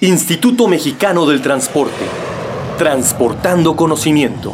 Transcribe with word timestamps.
Instituto 0.00 0.68
Mexicano 0.68 1.26
del 1.26 1.42
Transporte. 1.42 2.04
Transportando 2.78 3.74
conocimiento. 3.74 4.52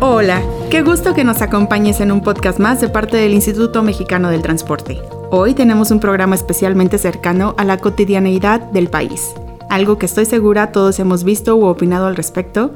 Hola, 0.00 0.40
qué 0.70 0.80
gusto 0.80 1.12
que 1.12 1.22
nos 1.22 1.42
acompañes 1.42 2.00
en 2.00 2.10
un 2.10 2.22
podcast 2.22 2.58
más 2.58 2.80
de 2.80 2.88
parte 2.88 3.18
del 3.18 3.34
Instituto 3.34 3.82
Mexicano 3.82 4.30
del 4.30 4.40
Transporte. 4.40 5.02
Hoy 5.30 5.52
tenemos 5.52 5.90
un 5.90 6.00
programa 6.00 6.34
especialmente 6.34 6.96
cercano 6.96 7.54
a 7.58 7.64
la 7.64 7.76
cotidianeidad 7.76 8.58
del 8.58 8.88
país, 8.88 9.34
algo 9.68 9.98
que 9.98 10.06
estoy 10.06 10.24
segura 10.24 10.72
todos 10.72 10.98
hemos 10.98 11.24
visto 11.24 11.56
u 11.56 11.66
opinado 11.66 12.06
al 12.06 12.16
respecto, 12.16 12.72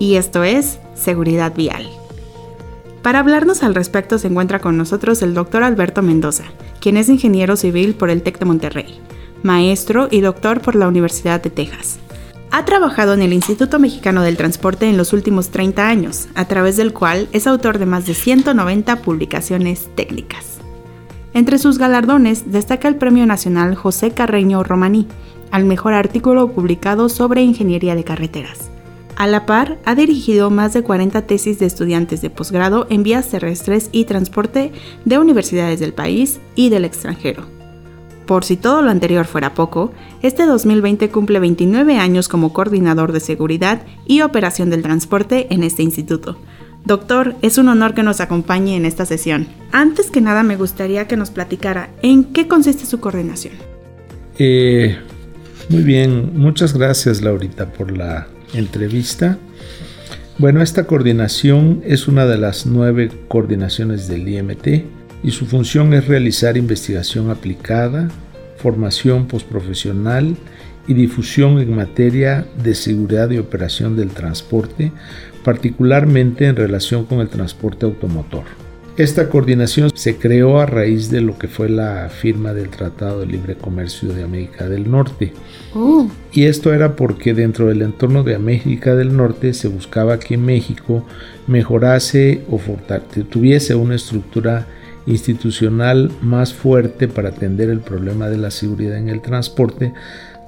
y 0.00 0.16
esto 0.16 0.42
es 0.42 0.80
seguridad 0.96 1.54
vial. 1.54 1.88
Para 3.02 3.20
hablarnos 3.20 3.62
al 3.62 3.76
respecto 3.76 4.18
se 4.18 4.26
encuentra 4.26 4.58
con 4.58 4.76
nosotros 4.76 5.22
el 5.22 5.34
doctor 5.34 5.62
Alberto 5.62 6.02
Mendoza, 6.02 6.46
quien 6.80 6.96
es 6.96 7.08
ingeniero 7.08 7.54
civil 7.54 7.94
por 7.94 8.10
el 8.10 8.24
TEC 8.24 8.40
de 8.40 8.44
Monterrey 8.44 9.07
maestro 9.42 10.08
y 10.10 10.20
doctor 10.20 10.60
por 10.60 10.74
la 10.74 10.88
Universidad 10.88 11.42
de 11.42 11.50
Texas. 11.50 11.98
Ha 12.50 12.64
trabajado 12.64 13.12
en 13.12 13.20
el 13.20 13.34
Instituto 13.34 13.78
Mexicano 13.78 14.22
del 14.22 14.38
Transporte 14.38 14.88
en 14.88 14.96
los 14.96 15.12
últimos 15.12 15.50
30 15.50 15.86
años, 15.86 16.28
a 16.34 16.46
través 16.46 16.76
del 16.78 16.94
cual 16.94 17.28
es 17.32 17.46
autor 17.46 17.78
de 17.78 17.86
más 17.86 18.06
de 18.06 18.14
190 18.14 19.02
publicaciones 19.02 19.90
técnicas. 19.94 20.58
Entre 21.34 21.58
sus 21.58 21.76
galardones 21.76 22.50
destaca 22.50 22.88
el 22.88 22.96
Premio 22.96 23.26
Nacional 23.26 23.74
José 23.74 24.12
Carreño 24.12 24.62
Romaní, 24.62 25.06
al 25.50 25.66
mejor 25.66 25.92
artículo 25.92 26.52
publicado 26.52 27.08
sobre 27.10 27.42
ingeniería 27.42 27.94
de 27.94 28.04
carreteras. 28.04 28.70
A 29.16 29.26
la 29.26 29.46
par, 29.46 29.78
ha 29.84 29.94
dirigido 29.94 30.48
más 30.48 30.72
de 30.72 30.82
40 30.82 31.26
tesis 31.26 31.58
de 31.58 31.66
estudiantes 31.66 32.22
de 32.22 32.30
posgrado 32.30 32.86
en 32.88 33.02
vías 33.02 33.28
terrestres 33.28 33.90
y 33.92 34.04
transporte 34.04 34.72
de 35.04 35.18
universidades 35.18 35.80
del 35.80 35.92
país 35.92 36.40
y 36.54 36.70
del 36.70 36.84
extranjero 36.84 37.57
por 38.28 38.44
si 38.44 38.58
todo 38.58 38.82
lo 38.82 38.90
anterior 38.90 39.24
fuera 39.24 39.54
poco, 39.54 39.90
este 40.20 40.44
2020 40.44 41.08
cumple 41.08 41.40
29 41.40 41.96
años 41.96 42.28
como 42.28 42.52
coordinador 42.52 43.12
de 43.12 43.20
seguridad 43.20 43.80
y 44.06 44.20
operación 44.20 44.68
del 44.68 44.82
transporte 44.82 45.46
en 45.48 45.64
este 45.64 45.82
instituto. 45.82 46.38
Doctor, 46.84 47.36
es 47.40 47.56
un 47.56 47.68
honor 47.68 47.94
que 47.94 48.02
nos 48.02 48.20
acompañe 48.20 48.76
en 48.76 48.84
esta 48.84 49.06
sesión. 49.06 49.48
Antes 49.72 50.10
que 50.10 50.20
nada 50.20 50.42
me 50.42 50.56
gustaría 50.56 51.08
que 51.08 51.16
nos 51.16 51.30
platicara 51.30 51.88
en 52.02 52.24
qué 52.24 52.46
consiste 52.46 52.84
su 52.84 53.00
coordinación. 53.00 53.54
Eh, 54.38 54.98
muy 55.70 55.82
bien, 55.82 56.38
muchas 56.38 56.74
gracias 56.74 57.22
Laurita 57.22 57.72
por 57.72 57.96
la 57.96 58.28
entrevista. 58.52 59.38
Bueno, 60.36 60.60
esta 60.60 60.86
coordinación 60.86 61.80
es 61.82 62.08
una 62.08 62.26
de 62.26 62.36
las 62.36 62.66
nueve 62.66 63.10
coordinaciones 63.28 64.06
del 64.06 64.28
IMT 64.28 64.97
y 65.22 65.30
su 65.30 65.46
función 65.46 65.94
es 65.94 66.06
realizar 66.06 66.56
investigación 66.56 67.30
aplicada, 67.30 68.08
formación 68.56 69.26
postprofesional 69.26 70.36
y 70.86 70.94
difusión 70.94 71.60
en 71.60 71.74
materia 71.74 72.46
de 72.62 72.74
seguridad 72.74 73.30
y 73.30 73.38
operación 73.38 73.96
del 73.96 74.10
transporte, 74.10 74.92
particularmente 75.44 76.46
en 76.46 76.56
relación 76.56 77.04
con 77.04 77.20
el 77.20 77.28
transporte 77.28 77.86
automotor. 77.86 78.44
Esta 78.98 79.28
coordinación 79.28 79.90
se 79.94 80.16
creó 80.16 80.58
a 80.58 80.66
raíz 80.66 81.08
de 81.08 81.20
lo 81.20 81.38
que 81.38 81.46
fue 81.46 81.68
la 81.68 82.08
firma 82.08 82.52
del 82.52 82.68
Tratado 82.68 83.20
de 83.20 83.26
Libre 83.26 83.54
Comercio 83.54 84.08
de 84.08 84.24
América 84.24 84.68
del 84.68 84.90
Norte. 84.90 85.32
Oh. 85.72 86.10
Y 86.32 86.46
esto 86.46 86.74
era 86.74 86.96
porque 86.96 87.32
dentro 87.32 87.68
del 87.68 87.82
entorno 87.82 88.24
de 88.24 88.34
América 88.34 88.96
del 88.96 89.16
Norte 89.16 89.54
se 89.54 89.68
buscaba 89.68 90.18
que 90.18 90.36
México 90.36 91.06
mejorase 91.46 92.42
o 92.50 92.58
tuviese 93.30 93.76
una 93.76 93.94
estructura 93.94 94.66
institucional 95.08 96.10
más 96.20 96.52
fuerte 96.52 97.08
para 97.08 97.30
atender 97.30 97.70
el 97.70 97.80
problema 97.80 98.28
de 98.28 98.38
la 98.38 98.50
seguridad 98.50 98.96
en 98.96 99.08
el 99.08 99.22
transporte, 99.22 99.92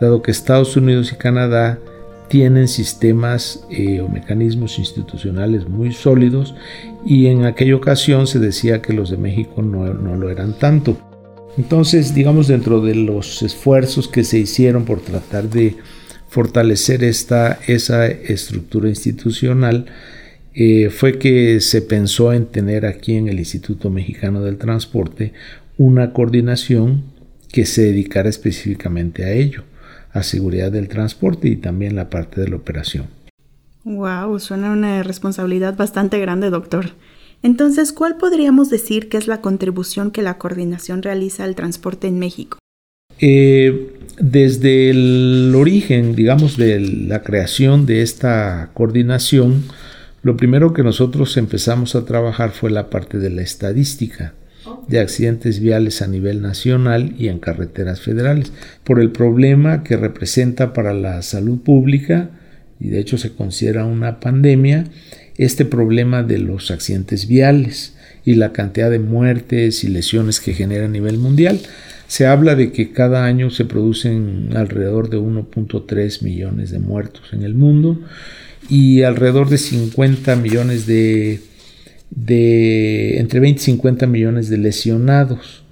dado 0.01 0.23
que 0.23 0.31
Estados 0.31 0.77
Unidos 0.77 1.13
y 1.13 1.17
Canadá 1.17 1.79
tienen 2.29 2.69
sistemas 2.69 3.67
eh, 3.71 4.01
o 4.01 4.09
mecanismos 4.09 4.79
institucionales 4.79 5.69
muy 5.69 5.93
sólidos 5.93 6.55
y 7.05 7.27
en 7.27 7.45
aquella 7.45 7.75
ocasión 7.75 8.29
se 8.29 8.39
decía 8.39 8.81
que 8.81 8.93
los 8.93 9.11
de 9.11 9.17
México 9.17 9.63
no, 9.63 9.93
no 9.95 10.15
lo 10.15 10.31
eran 10.31 10.53
tanto. 10.53 10.97
Entonces, 11.59 12.15
digamos, 12.15 12.47
dentro 12.47 12.81
de 12.81 12.95
los 12.95 13.43
esfuerzos 13.43 14.07
que 14.07 14.23
se 14.23 14.39
hicieron 14.39 14.85
por 14.85 15.01
tratar 15.01 15.49
de 15.49 15.77
fortalecer 16.29 17.03
esta, 17.03 17.59
esa 17.67 18.07
estructura 18.07 18.89
institucional, 18.89 19.87
eh, 20.55 20.91
fue 20.91 21.19
que 21.19 21.61
se 21.61 21.83
pensó 21.83 22.33
en 22.33 22.47
tener 22.47 22.87
aquí 22.87 23.15
en 23.15 23.29
el 23.29 23.39
Instituto 23.39 23.91
Mexicano 23.91 24.43
del 24.43 24.59
Transporte 24.59 25.33
una 25.79 26.13
coordinación 26.13 27.05
que 27.53 27.67
se 27.67 27.83
dedicara 27.83 28.29
específicamente 28.29 29.25
a 29.25 29.33
ello, 29.33 29.65
a 30.13 30.23
seguridad 30.23 30.73
del 30.73 30.89
transporte 30.89 31.49
y 31.49 31.57
también 31.57 31.97
la 31.97 32.11
parte 32.11 32.41
de 32.41 32.49
la 32.49 32.57
operación. 32.57 33.07
Wow, 33.85 34.39
suena 34.41 34.73
una 34.73 35.03
responsabilidad 35.03 35.77
bastante 35.77 36.19
grande, 36.19 36.51
doctor. 36.51 36.93
Entonces, 37.43 37.93
¿cuál 37.93 38.19
podríamos 38.19 38.69
decir 38.69 39.09
que 39.09 39.17
es 39.17 39.27
la 39.27 39.41
contribución 39.41 40.11
que 40.11 40.23
la 40.23 40.37
coordinación 40.37 41.03
realiza 41.03 41.45
al 41.45 41.55
transporte 41.55 42.07
en 42.07 42.19
México? 42.19 42.59
Eh, 43.19 43.97
desde 44.19 44.91
el 44.91 45.53
origen, 45.57 46.15
digamos, 46.15 46.57
de 46.57 46.81
la 46.81 47.23
creación 47.23 47.87
de 47.87 48.03
esta 48.03 48.71
coordinación, 48.75 49.65
lo 50.23 50.37
primero 50.37 50.73
que 50.73 50.83
nosotros 50.83 51.37
empezamos 51.37 51.95
a 51.95 52.05
trabajar 52.05 52.51
fue 52.51 52.71
la 52.71 52.91
parte 52.91 53.19
de 53.19 53.31
la 53.31 53.43
estadística 53.43 54.35
de 54.87 55.01
accidentes 55.01 55.61
viales 55.61 56.03
a 56.03 56.07
nivel 56.07 56.43
nacional 56.43 57.15
y 57.19 57.29
en 57.29 57.39
carreteras 57.39 58.01
federales, 58.01 58.53
por 58.85 59.01
el 59.01 59.11
problema 59.11 59.83
que 59.83 59.97
representa 59.97 60.73
para 60.73 60.93
la 60.93 61.23
salud 61.23 61.61
pública, 61.61 62.31
y 62.79 62.89
de 62.89 62.99
hecho 62.99 63.17
se 63.19 63.33
considera 63.33 63.85
una 63.85 64.21
pandemia, 64.21 64.85
este 65.37 65.65
problema 65.65 66.23
de 66.23 66.39
los 66.39 66.71
accidentes 66.71 67.27
viales 67.27 67.95
y 68.25 68.35
la 68.35 68.53
cantidad 68.53 68.91
de 68.91 68.99
muertes 68.99 69.85
y 69.85 69.89
lesiones 69.89 70.41
que 70.41 70.53
genera 70.53 70.85
a 70.85 70.89
nivel 70.89 71.19
mundial. 71.19 71.61
Se 72.07 72.27
habla 72.27 72.55
de 72.57 72.73
que 72.73 72.93
cada 72.93 73.25
año 73.25 73.51
se 73.51 73.65
producen 73.65 74.51
alrededor 74.55 75.09
de 75.09 75.19
1.3 75.19 76.23
millones 76.23 76.71
de 76.71 76.79
muertos 76.79 77.33
en 77.33 77.43
el 77.43 77.55
mundo 77.55 78.01
y 78.69 79.03
alrededor 79.03 79.49
de 79.49 79.59
50 79.59 80.37
millones 80.37 80.87
de, 80.87 81.41
de 82.11 83.19
entre 83.19 83.41
20 83.41 83.61
y 83.61 83.65
50 83.65 84.07
millones 84.07 84.49
de 84.49 84.59
lesionados. 84.59 85.65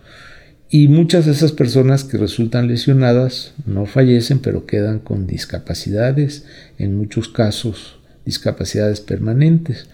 Y 0.70 0.88
muchas 0.88 1.24
de 1.24 1.32
esas 1.32 1.52
personas 1.52 2.04
que 2.04 2.18
resultan 2.18 2.68
lesionadas 2.68 3.54
no 3.64 3.86
fallecen, 3.86 4.38
pero 4.38 4.66
quedan 4.66 4.98
con 4.98 5.26
discapacidades, 5.26 6.44
en 6.78 6.96
muchos 6.96 7.28
casos 7.28 7.98
discapacidades 8.26 9.00
permanentes. 9.00 9.88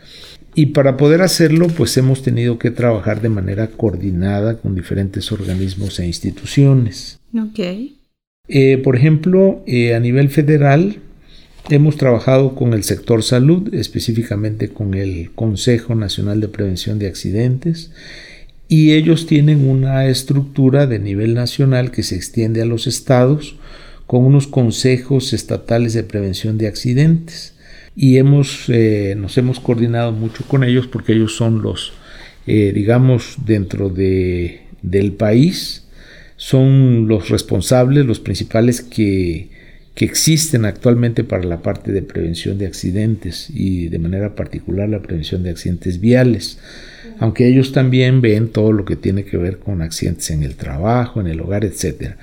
Y 0.56 0.66
para 0.66 0.96
poder 0.96 1.22
hacerlo, 1.22 1.68
pues 1.68 1.96
hemos 1.96 2.22
tenido 2.22 2.58
que 2.58 2.72
trabajar 2.72 3.20
de 3.22 3.28
manera 3.28 3.68
coordinada 3.68 4.58
con 4.58 4.74
diferentes 4.74 5.30
organismos 5.30 6.00
e 6.00 6.06
instituciones. 6.06 7.20
Okay. 7.50 7.98
Eh, 8.48 8.78
por 8.78 8.96
ejemplo, 8.96 9.62
eh, 9.66 9.94
a 9.94 10.00
nivel 10.00 10.30
federal, 10.30 10.96
Hemos 11.70 11.96
trabajado 11.96 12.54
con 12.54 12.74
el 12.74 12.84
sector 12.84 13.22
salud, 13.22 13.74
específicamente 13.74 14.68
con 14.68 14.92
el 14.92 15.30
Consejo 15.34 15.94
Nacional 15.94 16.42
de 16.42 16.48
Prevención 16.48 16.98
de 16.98 17.06
Accidentes, 17.06 17.90
y 18.68 18.92
ellos 18.92 19.26
tienen 19.26 19.66
una 19.66 20.06
estructura 20.06 20.86
de 20.86 20.98
nivel 20.98 21.32
nacional 21.32 21.90
que 21.90 22.02
se 22.02 22.16
extiende 22.16 22.60
a 22.60 22.66
los 22.66 22.86
estados 22.86 23.56
con 24.06 24.26
unos 24.26 24.46
consejos 24.46 25.32
estatales 25.32 25.94
de 25.94 26.02
prevención 26.02 26.58
de 26.58 26.66
accidentes. 26.66 27.54
Y 27.96 28.18
hemos, 28.18 28.64
eh, 28.68 29.14
nos 29.16 29.38
hemos 29.38 29.58
coordinado 29.58 30.12
mucho 30.12 30.44
con 30.46 30.64
ellos 30.64 30.86
porque 30.86 31.14
ellos 31.14 31.34
son 31.34 31.62
los, 31.62 31.94
eh, 32.46 32.72
digamos, 32.74 33.36
dentro 33.46 33.88
de, 33.88 34.64
del 34.82 35.12
país, 35.12 35.86
son 36.36 37.08
los 37.08 37.30
responsables, 37.30 38.04
los 38.04 38.20
principales 38.20 38.82
que 38.82 39.48
que 39.94 40.04
existen 40.04 40.64
actualmente 40.64 41.22
para 41.22 41.44
la 41.44 41.62
parte 41.62 41.92
de 41.92 42.02
prevención 42.02 42.58
de 42.58 42.66
accidentes 42.66 43.48
y 43.50 43.88
de 43.88 43.98
manera 44.00 44.34
particular 44.34 44.88
la 44.88 45.00
prevención 45.00 45.44
de 45.44 45.50
accidentes 45.50 46.00
viales, 46.00 46.58
aunque 47.20 47.46
ellos 47.46 47.70
también 47.72 48.20
ven 48.20 48.48
todo 48.48 48.72
lo 48.72 48.84
que 48.84 48.96
tiene 48.96 49.24
que 49.24 49.36
ver 49.36 49.58
con 49.58 49.82
accidentes 49.82 50.30
en 50.30 50.42
el 50.42 50.56
trabajo, 50.56 51.20
en 51.20 51.28
el 51.28 51.40
hogar, 51.40 51.64
etc. 51.64 52.16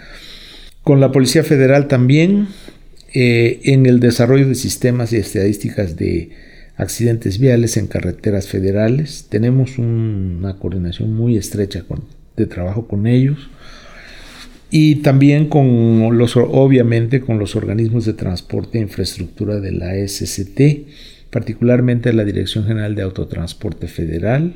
Con 0.83 0.99
la 0.99 1.13
Policía 1.13 1.43
Federal 1.43 1.87
también, 1.87 2.47
eh, 3.13 3.61
en 3.63 3.85
el 3.85 4.01
desarrollo 4.01 4.47
de 4.47 4.55
sistemas 4.55 5.13
y 5.13 5.17
estadísticas 5.17 5.95
de 5.95 6.31
accidentes 6.75 7.39
viales 7.39 7.77
en 7.77 7.87
carreteras 7.87 8.47
federales, 8.47 9.27
tenemos 9.29 9.77
una 9.77 10.57
coordinación 10.57 11.13
muy 11.13 11.37
estrecha 11.37 11.85
de 12.35 12.45
trabajo 12.47 12.87
con 12.87 13.07
ellos 13.07 13.49
y 14.73 14.95
también 14.95 15.47
con 15.47 16.17
los, 16.17 16.37
obviamente 16.37 17.19
con 17.19 17.37
los 17.37 17.57
organismos 17.57 18.05
de 18.05 18.13
transporte 18.13 18.77
e 18.77 18.81
infraestructura 18.81 19.59
de 19.59 19.73
la 19.73 19.93
SCT, 20.07 20.87
particularmente 21.29 22.13
la 22.13 22.23
Dirección 22.23 22.65
General 22.65 22.95
de 22.95 23.01
Autotransporte 23.01 23.89
Federal 23.89 24.55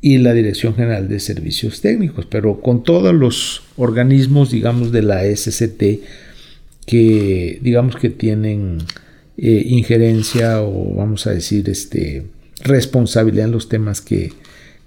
y 0.00 0.18
la 0.18 0.32
Dirección 0.32 0.76
General 0.76 1.08
de 1.08 1.18
Servicios 1.18 1.80
Técnicos, 1.80 2.26
pero 2.26 2.60
con 2.60 2.84
todos 2.84 3.12
los 3.12 3.64
organismos, 3.76 4.52
digamos, 4.52 4.92
de 4.92 5.02
la 5.02 5.24
SCT 5.24 5.82
que 6.86 7.58
digamos 7.62 7.96
que 7.96 8.10
tienen 8.10 8.78
eh, 9.36 9.64
injerencia 9.66 10.62
o 10.62 10.94
vamos 10.94 11.26
a 11.26 11.32
decir 11.32 11.68
este 11.68 12.26
responsabilidad 12.62 13.46
en 13.46 13.52
los 13.52 13.68
temas 13.68 14.00
que, 14.00 14.32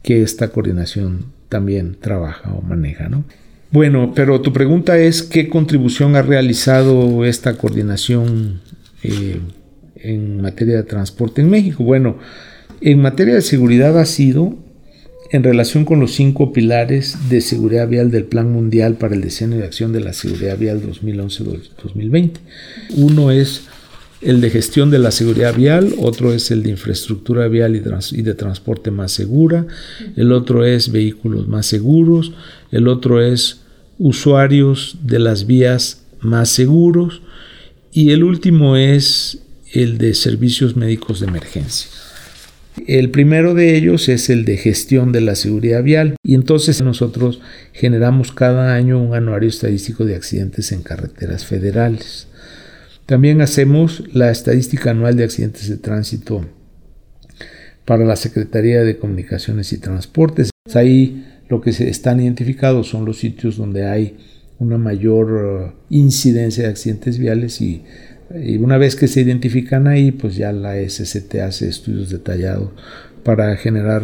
que 0.01 0.21
esta 0.21 0.49
coordinación 0.49 1.25
también 1.49 1.97
trabaja 1.99 2.53
o 2.53 2.61
maneja, 2.61 3.09
¿no? 3.09 3.25
Bueno, 3.75 4.13
pero 4.15 4.39
tu 4.39 4.53
pregunta 4.53 4.97
es 4.97 5.21
qué 5.21 5.49
contribución 5.49 6.15
ha 6.15 6.21
realizado 6.21 7.25
esta 7.25 7.57
coordinación 7.57 8.61
eh, 9.03 9.41
en 9.97 10.39
materia 10.41 10.77
de 10.77 10.83
transporte 10.83 11.41
en 11.41 11.49
México. 11.49 11.83
Bueno, 11.83 12.17
en 12.79 13.01
materia 13.01 13.33
de 13.33 13.41
seguridad 13.41 13.99
ha 13.99 14.05
sido 14.05 14.55
en 15.29 15.43
relación 15.43 15.83
con 15.83 15.99
los 15.99 16.13
cinco 16.13 16.53
pilares 16.53 17.17
de 17.29 17.41
seguridad 17.41 17.89
vial 17.89 18.11
del 18.11 18.23
Plan 18.23 18.49
Mundial 18.49 18.93
para 18.95 19.13
el 19.13 19.21
Diseño 19.21 19.57
de 19.57 19.65
Acción 19.65 19.91
de 19.91 19.99
la 19.99 20.13
Seguridad 20.13 20.57
Vial 20.57 20.81
2011-2020. 20.81 22.31
Uno 22.95 23.29
es 23.29 23.63
el 24.21 24.39
de 24.39 24.51
gestión 24.51 24.89
de 24.89 24.99
la 24.99 25.11
seguridad 25.11 25.53
vial, 25.53 25.95
otro 25.97 26.31
es 26.31 26.49
el 26.49 26.63
de 26.63 26.69
infraestructura 26.69 27.49
vial 27.49 27.75
y, 27.75 28.21
de 28.21 28.33
transporte 28.35 28.89
más 28.89 29.11
segura, 29.11 29.67
el 30.15 30.31
otro 30.31 30.63
es 30.63 30.93
vehículos 30.93 31.49
más 31.49 31.65
seguros, 31.65 32.31
el 32.71 32.87
otro 32.87 33.21
es 33.21 33.64
usuarios 33.97 34.97
de 35.03 35.19
las 35.19 35.45
vías 35.45 36.03
más 36.19 36.49
seguros 36.49 37.21
y 37.91 38.11
el 38.11 38.23
último 38.23 38.75
es 38.75 39.39
el 39.71 39.97
de 39.97 40.13
servicios 40.13 40.75
médicos 40.75 41.19
de 41.19 41.27
emergencia. 41.27 41.89
El 42.87 43.09
primero 43.09 43.53
de 43.53 43.77
ellos 43.77 44.09
es 44.09 44.29
el 44.29 44.43
de 44.43 44.57
gestión 44.57 45.13
de 45.13 45.21
la 45.21 45.35
seguridad 45.35 45.81
vial 45.81 46.15
y 46.23 46.35
entonces 46.35 46.81
nosotros 46.81 47.39
generamos 47.71 48.33
cada 48.33 48.75
año 48.75 49.01
un 49.01 49.15
anuario 49.15 49.47
estadístico 49.47 50.03
de 50.03 50.15
accidentes 50.15 50.73
en 50.73 50.83
carreteras 50.83 51.45
federales. 51.45 52.27
También 53.05 53.41
hacemos 53.41 54.03
la 54.13 54.29
estadística 54.29 54.91
anual 54.91 55.15
de 55.15 55.23
accidentes 55.23 55.69
de 55.69 55.77
tránsito 55.77 56.45
para 57.85 58.03
la 58.03 58.15
Secretaría 58.15 58.83
de 58.83 58.97
Comunicaciones 58.97 59.71
y 59.71 59.77
Transportes. 59.77 60.49
Ahí 60.73 61.23
lo 61.49 61.61
que 61.61 61.71
se 61.73 61.89
están 61.89 62.19
identificados 62.19 62.89
son 62.89 63.05
los 63.05 63.17
sitios 63.19 63.57
donde 63.57 63.85
hay 63.87 64.17
una 64.59 64.77
mayor 64.77 65.31
uh, 65.31 65.93
incidencia 65.93 66.63
de 66.63 66.69
accidentes 66.69 67.17
viales 67.17 67.61
y, 67.61 67.83
una 68.59 68.79
vez 68.79 68.95
que 68.95 69.07
se 69.07 69.21
identifican 69.21 69.87
ahí, 69.87 70.11
pues 70.11 70.35
ya 70.35 70.51
la 70.51 70.73
SCT 70.77 71.35
hace 71.35 71.69
estudios 71.69 72.09
detallados 72.09 72.71
para 73.23 73.55
generar 73.55 74.03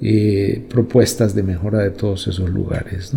eh, 0.00 0.64
propuestas 0.70 1.34
de 1.34 1.42
mejora 1.42 1.80
de 1.80 1.90
todos 1.90 2.26
esos 2.28 2.48
lugares. 2.48 3.12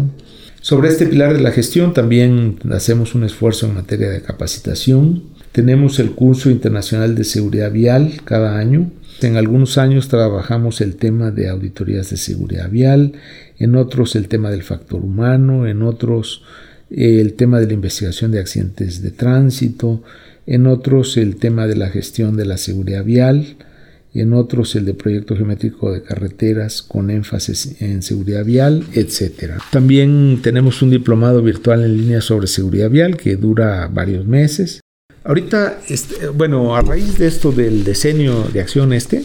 Sobre 0.60 0.90
este 0.90 1.06
pilar 1.06 1.34
de 1.34 1.42
la 1.42 1.52
gestión 1.52 1.94
también 1.94 2.60
hacemos 2.72 3.16
un 3.16 3.24
esfuerzo 3.24 3.66
en 3.66 3.76
materia 3.76 4.10
de 4.10 4.22
capacitación. 4.22 5.24
Tenemos 5.56 6.00
el 6.00 6.12
curso 6.12 6.50
internacional 6.50 7.16
de 7.16 7.24
seguridad 7.24 7.72
vial 7.72 8.12
cada 8.26 8.58
año. 8.58 8.92
En 9.22 9.38
algunos 9.38 9.78
años 9.78 10.10
trabajamos 10.10 10.82
el 10.82 10.98
tema 10.98 11.32
de 11.32 11.48
auditorías 11.48 12.10
de 12.10 12.18
seguridad 12.18 12.70
vial, 12.70 13.14
en 13.58 13.78
otros 13.78 14.18
el 14.18 14.28
tema 14.28 14.52
del 14.52 14.64
factor 14.64 15.02
humano, 15.02 15.66
en 15.66 15.82
otros 15.82 16.44
eh, 16.90 17.22
el 17.22 17.36
tema 17.36 17.62
de 17.62 17.68
la 17.68 17.74
investigación 17.74 18.32
de 18.32 18.42
accidentes 18.42 19.02
de 19.02 19.12
tránsito, 19.12 20.04
en 20.46 20.68
otros 20.68 21.16
el 21.16 21.38
tema 21.38 21.68
de 21.68 21.78
la 21.78 21.90
gestión 21.90 22.36
de 22.36 22.44
la 22.44 22.58
seguridad 22.58 23.06
vial, 23.06 23.56
en 24.14 24.34
otros 24.34 24.76
el 24.76 24.84
de 24.84 24.94
proyecto 24.94 25.38
geométrico 25.38 25.94
de 25.94 26.04
carreteras 26.04 26.82
con 26.82 27.10
énfasis 27.10 27.82
en 27.82 28.02
seguridad 28.02 28.44
vial, 28.44 28.84
etc. 28.92 29.54
También 29.72 30.42
tenemos 30.44 30.82
un 30.82 30.90
diplomado 30.90 31.42
virtual 31.42 31.86
en 31.86 31.96
línea 31.96 32.20
sobre 32.20 32.48
seguridad 32.48 32.90
vial 32.90 33.16
que 33.16 33.38
dura 33.38 33.88
varios 33.88 34.26
meses. 34.26 34.82
Ahorita, 35.26 35.80
este, 35.90 36.28
bueno, 36.28 36.76
a 36.76 36.84
raíz 36.84 37.18
de 37.18 37.26
esto 37.26 37.52
del 37.52 37.84
diseño 37.84 38.44
de 38.54 38.62
acción 38.62 38.94
este, 38.94 39.24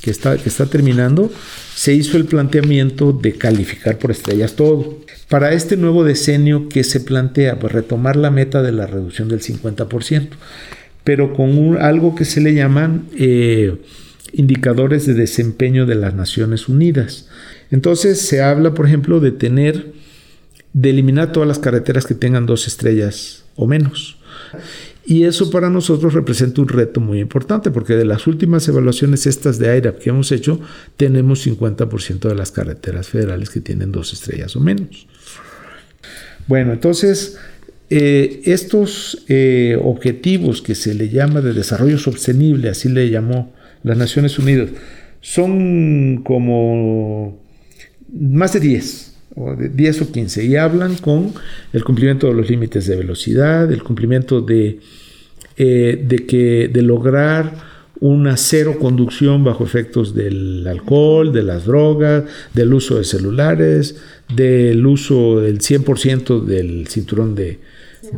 que 0.00 0.12
está, 0.12 0.36
que 0.38 0.48
está 0.48 0.66
terminando, 0.66 1.32
se 1.74 1.92
hizo 1.92 2.16
el 2.16 2.26
planteamiento 2.26 3.12
de 3.12 3.32
calificar 3.32 3.98
por 3.98 4.12
estrellas 4.12 4.54
todo. 4.54 4.98
Para 5.28 5.52
este 5.52 5.76
nuevo 5.76 6.04
decenio, 6.04 6.68
¿qué 6.68 6.84
se 6.84 7.00
plantea? 7.00 7.58
Pues 7.58 7.72
retomar 7.72 8.14
la 8.14 8.30
meta 8.30 8.62
de 8.62 8.70
la 8.70 8.86
reducción 8.86 9.28
del 9.28 9.40
50%, 9.40 10.28
pero 11.02 11.34
con 11.34 11.76
algo 11.82 12.14
que 12.14 12.24
se 12.24 12.40
le 12.40 12.54
llaman 12.54 13.08
eh, 13.18 13.78
indicadores 14.32 15.06
de 15.06 15.14
desempeño 15.14 15.86
de 15.86 15.96
las 15.96 16.14
Naciones 16.14 16.68
Unidas. 16.68 17.28
Entonces 17.72 18.20
se 18.20 18.42
habla, 18.42 18.74
por 18.74 18.86
ejemplo, 18.86 19.18
de 19.18 19.32
tener, 19.32 19.92
de 20.72 20.90
eliminar 20.90 21.32
todas 21.32 21.48
las 21.48 21.58
carreteras 21.58 22.06
que 22.06 22.14
tengan 22.14 22.46
dos 22.46 22.68
estrellas 22.68 23.42
o 23.56 23.66
menos. 23.66 24.18
Y 25.04 25.24
eso 25.24 25.50
para 25.50 25.68
nosotros 25.68 26.14
representa 26.14 26.60
un 26.62 26.68
reto 26.68 27.00
muy 27.00 27.20
importante, 27.20 27.70
porque 27.70 27.94
de 27.94 28.04
las 28.04 28.26
últimas 28.26 28.66
evaluaciones 28.68 29.26
estas 29.26 29.58
de 29.58 29.68
AIRAP 29.68 29.98
que 29.98 30.10
hemos 30.10 30.30
hecho, 30.30 30.60
tenemos 30.96 31.44
50% 31.46 32.28
de 32.28 32.34
las 32.34 32.52
carreteras 32.52 33.08
federales 33.08 33.50
que 33.50 33.60
tienen 33.60 33.90
dos 33.90 34.12
estrellas 34.12 34.54
o 34.54 34.60
menos. 34.60 35.08
Bueno, 36.46 36.72
entonces, 36.72 37.36
eh, 37.90 38.42
estos 38.44 39.24
eh, 39.28 39.76
objetivos 39.82 40.62
que 40.62 40.74
se 40.76 40.94
le 40.94 41.08
llama 41.08 41.40
de 41.40 41.52
desarrollo 41.52 41.98
sostenible, 41.98 42.68
así 42.68 42.88
le 42.88 43.10
llamó 43.10 43.52
las 43.82 43.96
Naciones 43.96 44.38
Unidas, 44.38 44.70
son 45.20 46.22
como 46.24 47.42
más 48.12 48.52
de 48.52 48.60
10 48.60 49.11
o 49.34 49.54
de 49.56 49.68
10 49.68 50.02
o 50.02 50.12
15, 50.12 50.44
y 50.44 50.56
hablan 50.56 50.96
con 50.96 51.32
el 51.72 51.84
cumplimiento 51.84 52.26
de 52.26 52.34
los 52.34 52.48
límites 52.50 52.86
de 52.86 52.96
velocidad, 52.96 53.70
el 53.72 53.82
cumplimiento 53.82 54.40
de, 54.40 54.80
eh, 55.56 56.04
de, 56.06 56.26
que, 56.26 56.68
de 56.72 56.82
lograr 56.82 57.72
una 58.00 58.36
cero 58.36 58.78
conducción 58.80 59.44
bajo 59.44 59.64
efectos 59.64 60.12
del 60.12 60.66
alcohol, 60.66 61.32
de 61.32 61.44
las 61.44 61.66
drogas, 61.66 62.24
del 62.52 62.74
uso 62.74 62.98
de 62.98 63.04
celulares, 63.04 63.96
del 64.34 64.84
uso 64.84 65.40
del 65.40 65.60
100% 65.60 66.44
del 66.44 66.88
cinturón 66.88 67.36
de, 67.36 67.60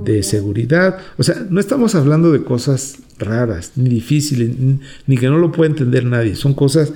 de, 0.04 0.22
seguridad. 0.22 0.98
O 1.18 1.22
sea, 1.22 1.46
no 1.50 1.60
estamos 1.60 1.94
hablando 1.94 2.32
de 2.32 2.42
cosas 2.42 2.96
raras, 3.18 3.72
ni 3.76 3.90
difíciles, 3.90 4.50
ni 5.06 5.18
que 5.18 5.26
no 5.26 5.36
lo 5.36 5.52
pueda 5.52 5.70
entender 5.70 6.06
nadie. 6.06 6.34
Son 6.34 6.54
cosas 6.54 6.94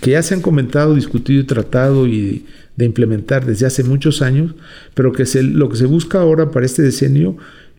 que 0.00 0.12
ya 0.12 0.22
se 0.22 0.34
han 0.34 0.40
comentado, 0.40 0.94
discutido 0.94 1.40
y 1.40 1.44
tratado 1.44 2.06
y 2.06 2.46
de 2.76 2.84
implementar 2.84 3.46
desde 3.46 3.66
hace 3.66 3.84
muchos 3.84 4.22
años, 4.22 4.54
pero 4.94 5.12
que 5.12 5.24
lo 5.42 5.68
que 5.68 5.76
se 5.76 5.86
busca 5.86 6.20
ahora 6.20 6.50
para 6.50 6.66
este 6.66 6.82
decenio 6.82 7.36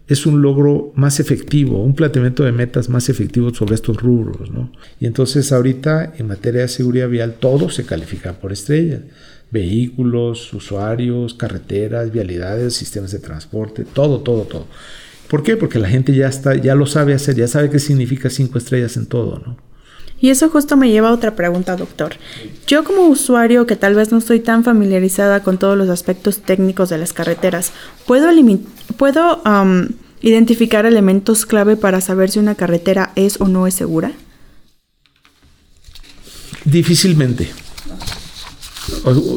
es 0.08 0.26
un 0.26 0.42
logro 0.42 0.92
más 0.96 1.20
efectivo, 1.20 1.84
un 1.84 1.96
planteamiento 1.96 2.44
de 2.44 2.52
metas 2.52 2.90
más 2.90 3.10
efectivo 3.10 3.54
sobre 3.54 3.76
estos 3.76 3.98
rubros. 3.98 4.52
¿no? 4.52 4.72
Y 5.00 5.08
entonces 5.08 5.52
ahorita 5.52 6.14
en 6.18 6.28
materia 6.28 6.62
de 6.62 6.68
seguridad 6.68 7.10
vial 7.10 7.36
todo 7.40 7.70
se 7.70 7.86
califica 7.86 8.34
por 8.34 8.52
estrellas. 8.52 9.02
Vehículos, 9.52 10.54
usuarios, 10.54 11.34
carreteras, 11.34 12.12
vialidades, 12.12 12.76
sistemas 12.76 13.12
de 13.12 13.20
transporte, 13.20 13.86
todo, 13.86 14.20
todo, 14.22 14.44
todo. 14.44 14.68
¿Por 15.30 15.44
qué? 15.44 15.58
Porque 15.58 15.80
la 15.80 15.90
gente 15.90 16.14
ya 16.14 16.28
está, 16.28 16.56
ya 16.56 16.76
lo 16.76 16.86
sabe 16.86 17.14
hacer, 17.14 17.36
ya 17.36 17.48
sabe 17.48 17.70
qué 17.70 17.80
significa 17.80 18.30
cinco 18.30 18.58
estrellas 18.58 18.98
en 18.98 19.08
todo, 19.08 19.40
¿no? 19.40 19.58
Y 20.20 20.30
eso 20.30 20.50
justo 20.50 20.78
me 20.78 20.90
lleva 20.90 21.10
a 21.10 21.14
otra 21.14 21.36
pregunta, 21.36 21.76
doctor. 21.76 22.16
Yo 22.68 22.84
como 22.84 23.08
usuario 23.08 23.66
que 23.66 23.76
tal 23.76 23.96
vez 23.96 24.12
no 24.12 24.18
estoy 24.18 24.40
tan 24.40 24.64
familiarizada 24.64 25.44
con 25.44 25.58
todos 25.58 25.78
los 25.78 25.90
aspectos 25.90 26.40
técnicos 26.40 26.90
de 26.90 26.98
las 26.98 27.14
carreteras, 27.14 27.72
¿puedo, 28.06 28.30
¿puedo 28.98 29.42
identificar 30.22 30.86
elementos 30.86 31.46
clave 31.46 31.76
para 31.76 32.02
saber 32.02 32.32
si 32.32 32.40
una 32.40 32.56
carretera 32.56 33.12
es 33.16 33.40
o 33.42 33.48
no 33.48 33.68
es 33.68 33.76
segura? 33.76 34.14
Difícilmente. 36.64 37.50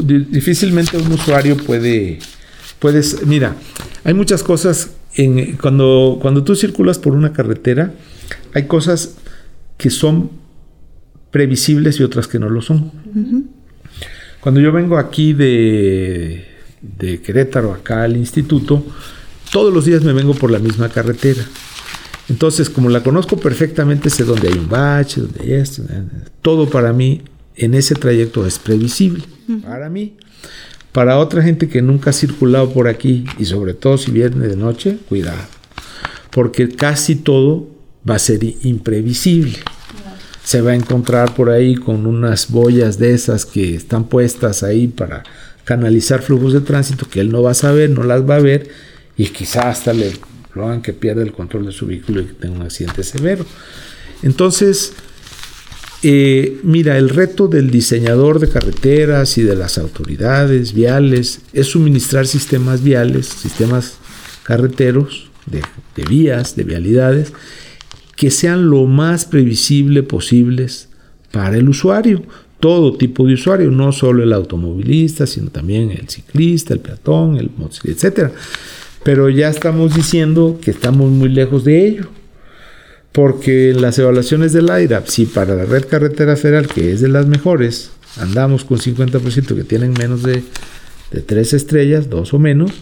difícilmente 0.05 0.97
un 0.97 1.13
usuario 1.13 1.57
puede, 1.57 2.21
puedes, 2.79 3.27
mira, 3.27 3.57
hay 4.05 4.15
muchas 4.15 4.43
cosas 4.43 4.91
cuando, 5.61 6.19
cuando 6.23 6.45
tú 6.45 6.55
circulas 6.55 6.99
por 6.99 7.15
una 7.15 7.33
carretera, 7.33 7.93
hay 8.55 8.67
cosas 8.67 9.17
que 9.77 9.91
son 9.91 10.31
previsibles 11.31 12.01
y 12.01 12.03
otras 12.03 12.27
que 12.27 12.39
no 12.39 12.49
lo 12.49 12.63
son. 12.63 12.91
Cuando 14.41 14.61
yo 14.61 14.73
vengo 14.73 14.99
aquí 14.99 15.33
de, 15.33 16.47
de 16.81 17.21
Querétaro, 17.21 17.73
acá 17.73 18.03
al 18.03 18.17
instituto, 18.17 18.85
todos 19.53 19.73
los 19.73 19.85
días 19.85 20.03
me 20.03 20.13
vengo 20.13 20.35
por 20.35 20.51
la 20.51 20.59
misma 20.59 20.89
carretera. 20.89 21.43
Entonces, 22.29 22.69
como 22.69 22.91
la 22.91 23.03
conozco 23.03 23.39
perfectamente, 23.39 24.11
sé 24.11 24.25
dónde 24.25 24.49
hay 24.49 24.59
un 24.59 24.69
bache, 24.69 25.21
dónde 25.23 25.41
hay 25.43 25.53
esto. 25.53 25.83
Todo 26.43 26.69
para 26.69 26.93
mí 26.93 27.23
en 27.57 27.75
ese 27.75 27.95
trayecto 27.95 28.47
es 28.47 28.59
previsible. 28.59 29.25
Para 29.63 29.89
mí. 29.89 30.17
Para 30.93 31.19
otra 31.19 31.43
gente 31.43 31.69
que 31.69 31.83
nunca 31.83 32.11
ha 32.11 32.13
circulado 32.13 32.73
por 32.73 32.89
aquí, 32.89 33.25
y 33.39 33.45
sobre 33.45 33.75
todo 33.75 33.99
si 33.99 34.11
viene 34.11 34.47
de 34.47 34.57
noche, 34.57 34.99
cuidado. 35.09 35.41
Porque 36.31 36.69
casi 36.69 37.17
todo 37.17 37.69
va 38.09 38.17
a 38.17 38.19
ser 38.19 38.41
imprevisible 38.63 39.59
se 40.49 40.63
va 40.63 40.71
a 40.71 40.75
encontrar 40.75 41.35
por 41.35 41.51
ahí 41.51 41.75
con 41.75 42.07
unas 42.07 42.51
boyas 42.51 42.99
de 42.99 43.13
esas 43.13 43.45
que 43.45 43.75
están 43.75 44.05
puestas 44.05 44.63
ahí 44.63 44.89
para 44.89 45.23
canalizar 45.65 46.23
flujos 46.23 46.55
de 46.55 46.63
tránsito 46.63 47.07
que 47.07 47.21
él 47.21 47.31
no 47.31 47.43
va 47.43 47.51
a 47.51 47.55
saber, 47.55 47.91
no 47.91 48.03
las 48.03 48.23
va 48.23 48.37
a 48.37 48.41
ver 48.41 48.71
y 49.19 49.27
quizás 49.27 49.67
hasta 49.67 49.93
le, 49.93 50.11
lo 50.55 50.65
hagan 50.65 50.81
que 50.81 50.95
pierda 50.95 51.23
el 51.23 51.33
control 51.33 51.67
de 51.67 51.73
su 51.73 51.85
vehículo 51.85 52.23
y 52.23 52.25
que 52.25 52.33
tenga 52.33 52.57
un 52.57 52.63
accidente 52.63 53.03
severo. 53.03 53.45
Entonces, 54.23 54.95
eh, 56.03 56.59
mira, 56.63 56.97
el 56.97 57.11
reto 57.11 57.47
del 57.47 57.71
diseñador 57.71 58.41
de 58.41 58.49
carreteras 58.49 59.37
y 59.37 59.43
de 59.43 59.55
las 59.55 59.77
autoridades 59.77 60.73
viales 60.73 61.43
es 61.53 61.67
suministrar 61.67 62.27
sistemas 62.27 62.83
viales, 62.83 63.27
sistemas 63.27 63.99
carreteros, 64.45 65.29
de, 65.45 65.63
vías, 66.09 66.57
de 66.57 66.65
vialidades, 66.65 67.35
que 68.19 68.33
sean 68.33 68.69
lo 68.69 68.85
más 68.87 69.27
previsible 69.27 70.03
posibles 70.03 70.89
para 71.31 71.57
el 71.57 71.69
usuario, 71.69 72.25
todo 72.59 72.97
tipo 72.97 73.25
de 73.25 73.35
usuario, 73.35 73.71
no 73.71 73.93
solo 73.93 74.25
el 74.25 74.33
automovilista, 74.33 75.25
sino 75.25 75.51
también 75.51 75.93
el 75.93 76.09
ciclista, 76.09 76.75
el 76.75 76.81
peatón, 76.81 77.37
el 77.37 77.49
motociclista, 77.57 78.09
etc. 78.09 78.33
Pero 79.05 79.29
ya 79.29 79.49
estamos 79.49 79.95
diciendo 79.95 80.59
que 80.61 80.73
estamos 80.73 81.13
muy 81.13 81.29
lejos 81.29 81.63
de 81.63 81.87
ello. 81.87 82.09
Porque 83.13 83.71
en 83.71 83.83
las 83.83 83.97
evaluaciones 84.01 84.53
del 84.53 84.69
IRAP, 84.69 85.07
si 85.07 85.25
para 85.25 85.55
la 85.55 85.65
red 85.65 85.85
carretera 85.85 86.35
federal, 86.35 86.67
que 86.67 86.93
es 86.93 87.01
de 87.01 87.09
las 87.09 87.27
mejores, 87.27 87.93
andamos 88.17 88.65
con 88.65 88.79
50% 88.79 89.55
que 89.55 89.65
tienen 89.65 89.93
menos 89.93 90.25
de, 90.25 90.43
de 91.13 91.21
3 91.21 91.53
estrellas, 91.55 92.11
dos 92.11 92.35
o 92.35 92.41
menos, 92.41 92.73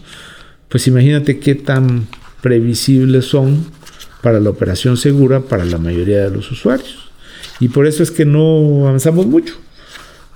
pues 0.70 0.86
imagínate 0.86 1.38
qué 1.38 1.54
tan 1.54 2.06
previsibles 2.40 3.26
son 3.26 3.75
para 4.26 4.40
la 4.40 4.50
operación 4.50 4.96
segura 4.96 5.38
para 5.38 5.64
la 5.64 5.78
mayoría 5.78 6.24
de 6.24 6.30
los 6.30 6.50
usuarios. 6.50 6.96
Y 7.60 7.68
por 7.68 7.86
eso 7.86 8.02
es 8.02 8.10
que 8.10 8.24
no 8.24 8.88
avanzamos 8.88 9.24
mucho, 9.24 9.54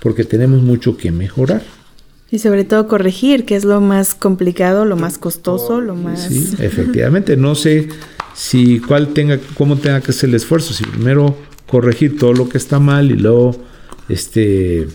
porque 0.01 0.23
tenemos 0.23 0.63
mucho 0.63 0.97
que 0.97 1.11
mejorar. 1.11 1.61
Y 2.31 2.39
sobre 2.39 2.63
todo 2.63 2.87
corregir, 2.87 3.45
que 3.45 3.57
es 3.57 3.65
lo 3.65 3.81
más 3.81 4.15
complicado, 4.15 4.85
lo 4.85 4.95
más 4.95 5.19
costoso, 5.19 5.81
lo 5.81 5.97
más... 5.97 6.29
Sí, 6.29 6.55
efectivamente. 6.61 7.37
No 7.37 7.57
sé 7.57 7.89
si 8.33 8.79
cuál 8.79 9.09
tenga, 9.09 9.41
cómo 9.55 9.77
tenga 9.77 10.01
que 10.01 10.13
hacer 10.13 10.29
el 10.29 10.37
esfuerzo, 10.37 10.73
si 10.73 10.85
primero 10.85 11.37
corregir 11.67 12.17
todo 12.17 12.33
lo 12.33 12.49
que 12.49 12.59
está 12.59 12.79
mal 12.79 13.11
y 13.11 13.15
luego 13.15 13.57
este 14.09 14.87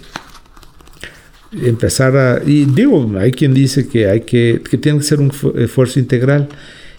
empezar 1.52 2.16
a 2.16 2.42
y 2.46 2.64
digo, 2.64 3.12
hay 3.20 3.34
quien 3.34 3.54
dice 3.54 3.90
que 3.90 4.08
hay 4.08 4.22
que 4.22 4.62
que 4.70 4.78
tiene 4.78 5.00
que 5.00 5.04
ser 5.04 5.20
un 5.20 5.34
esfuerzo 5.58 6.00
integral 6.00 6.48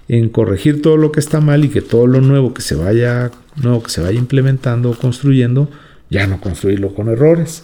en 0.08 0.28
corregir 0.28 0.82
todo 0.82 0.96
lo 0.96 1.12
que 1.12 1.20
está 1.20 1.40
mal 1.40 1.64
y 1.64 1.68
que 1.68 1.80
todo 1.82 2.06
lo 2.06 2.20
nuevo 2.20 2.54
que 2.54 2.62
se 2.62 2.75
vaya 2.75 3.30
nuevo 3.56 3.82
que 3.82 3.90
se 3.90 4.00
vaya 4.00 4.18
implementando 4.18 4.90
o 4.90 4.94
construyendo 4.94 5.70
ya 6.10 6.26
no 6.26 6.40
construirlo 6.40 6.94
con 6.94 7.08
errores. 7.08 7.62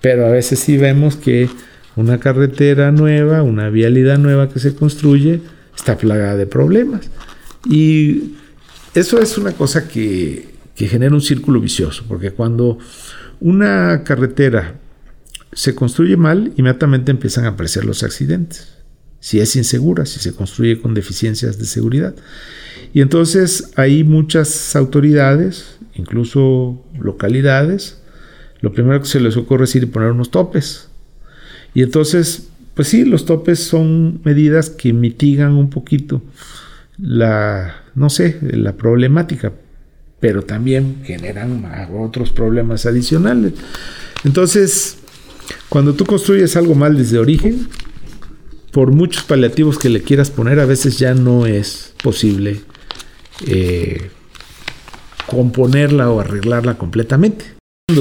Pero 0.00 0.26
a 0.26 0.30
veces 0.30 0.58
sí 0.58 0.76
vemos 0.76 1.16
que 1.16 1.48
una 1.96 2.18
carretera 2.18 2.92
nueva, 2.92 3.42
una 3.42 3.68
vialidad 3.70 4.18
nueva 4.18 4.48
que 4.48 4.58
se 4.58 4.74
construye 4.74 5.40
está 5.76 5.96
plagada 5.96 6.36
de 6.36 6.46
problemas. 6.46 7.10
Y 7.68 8.34
eso 8.94 9.20
es 9.20 9.36
una 9.38 9.52
cosa 9.52 9.88
que, 9.88 10.48
genera 10.74 11.14
un 11.14 11.20
círculo 11.20 11.60
vicioso, 11.60 12.04
porque 12.08 12.30
cuando 12.30 12.78
una 13.38 14.02
carretera 14.02 14.76
se 15.52 15.74
construye 15.74 16.16
mal, 16.16 16.54
inmediatamente 16.56 17.10
empiezan 17.10 17.44
a 17.44 17.48
aparecer 17.48 17.84
los 17.84 18.02
accidentes. 18.02 18.79
Si 19.20 19.38
es 19.38 19.54
insegura, 19.56 20.06
si 20.06 20.18
se 20.18 20.34
construye 20.34 20.80
con 20.80 20.94
deficiencias 20.94 21.58
de 21.58 21.66
seguridad. 21.66 22.14
Y 22.92 23.02
entonces 23.02 23.70
hay 23.76 24.02
muchas 24.02 24.74
autoridades, 24.74 25.76
incluso 25.94 26.82
localidades, 26.98 27.98
lo 28.60 28.72
primero 28.72 29.00
que 29.00 29.06
se 29.06 29.20
les 29.20 29.36
ocurre 29.36 29.64
es 29.64 29.74
ir 29.76 29.84
y 29.84 29.86
poner 29.86 30.10
unos 30.10 30.30
topes. 30.30 30.88
Y 31.74 31.82
entonces, 31.82 32.48
pues 32.74 32.88
sí, 32.88 33.04
los 33.04 33.26
topes 33.26 33.60
son 33.60 34.20
medidas 34.24 34.70
que 34.70 34.92
mitigan 34.92 35.52
un 35.52 35.70
poquito 35.70 36.22
la, 36.98 37.82
no 37.94 38.10
sé, 38.10 38.38
la 38.42 38.76
problemática, 38.76 39.52
pero 40.18 40.42
también 40.42 41.02
generan 41.04 41.64
otros 41.96 42.30
problemas 42.30 42.86
adicionales. 42.86 43.54
Entonces, 44.24 44.98
cuando 45.68 45.94
tú 45.94 46.04
construyes 46.04 46.56
algo 46.56 46.74
mal 46.74 46.96
desde 46.96 47.18
origen, 47.18 47.68
por 48.70 48.92
muchos 48.92 49.24
paliativos 49.24 49.78
que 49.78 49.88
le 49.88 50.02
quieras 50.02 50.30
poner, 50.30 50.60
a 50.60 50.66
veces 50.66 50.98
ya 50.98 51.14
no 51.14 51.46
es 51.46 51.94
posible 52.02 52.60
eh, 53.46 54.10
componerla 55.26 56.10
o 56.10 56.20
arreglarla 56.20 56.78
completamente. 56.78 57.44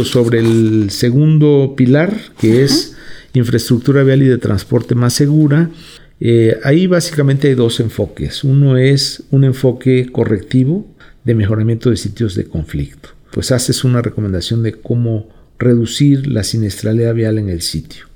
Sobre 0.03 0.39
el 0.39 0.91
segundo 0.91 1.73
pilar, 1.75 2.15
que 2.39 2.63
es 2.63 2.95
infraestructura 3.33 4.03
vial 4.03 4.21
y 4.21 4.27
de 4.27 4.37
transporte 4.37 4.93
más 4.93 5.13
segura, 5.13 5.71
eh, 6.19 6.59
ahí 6.63 6.85
básicamente 6.85 7.47
hay 7.47 7.55
dos 7.55 7.79
enfoques. 7.79 8.43
Uno 8.43 8.77
es 8.77 9.23
un 9.31 9.43
enfoque 9.43 10.11
correctivo 10.11 10.85
de 11.23 11.33
mejoramiento 11.33 11.89
de 11.89 11.97
sitios 11.97 12.35
de 12.35 12.45
conflicto. 12.45 13.09
Pues 13.31 13.51
haces 13.51 13.83
una 13.83 14.01
recomendación 14.01 14.61
de 14.61 14.73
cómo 14.73 15.29
reducir 15.57 16.27
la 16.27 16.43
siniestralidad 16.43 17.13
vial 17.15 17.37
en 17.37 17.49
el 17.49 17.61
sitio. 17.61 18.08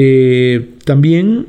Eh, 0.00 0.74
también 0.84 1.46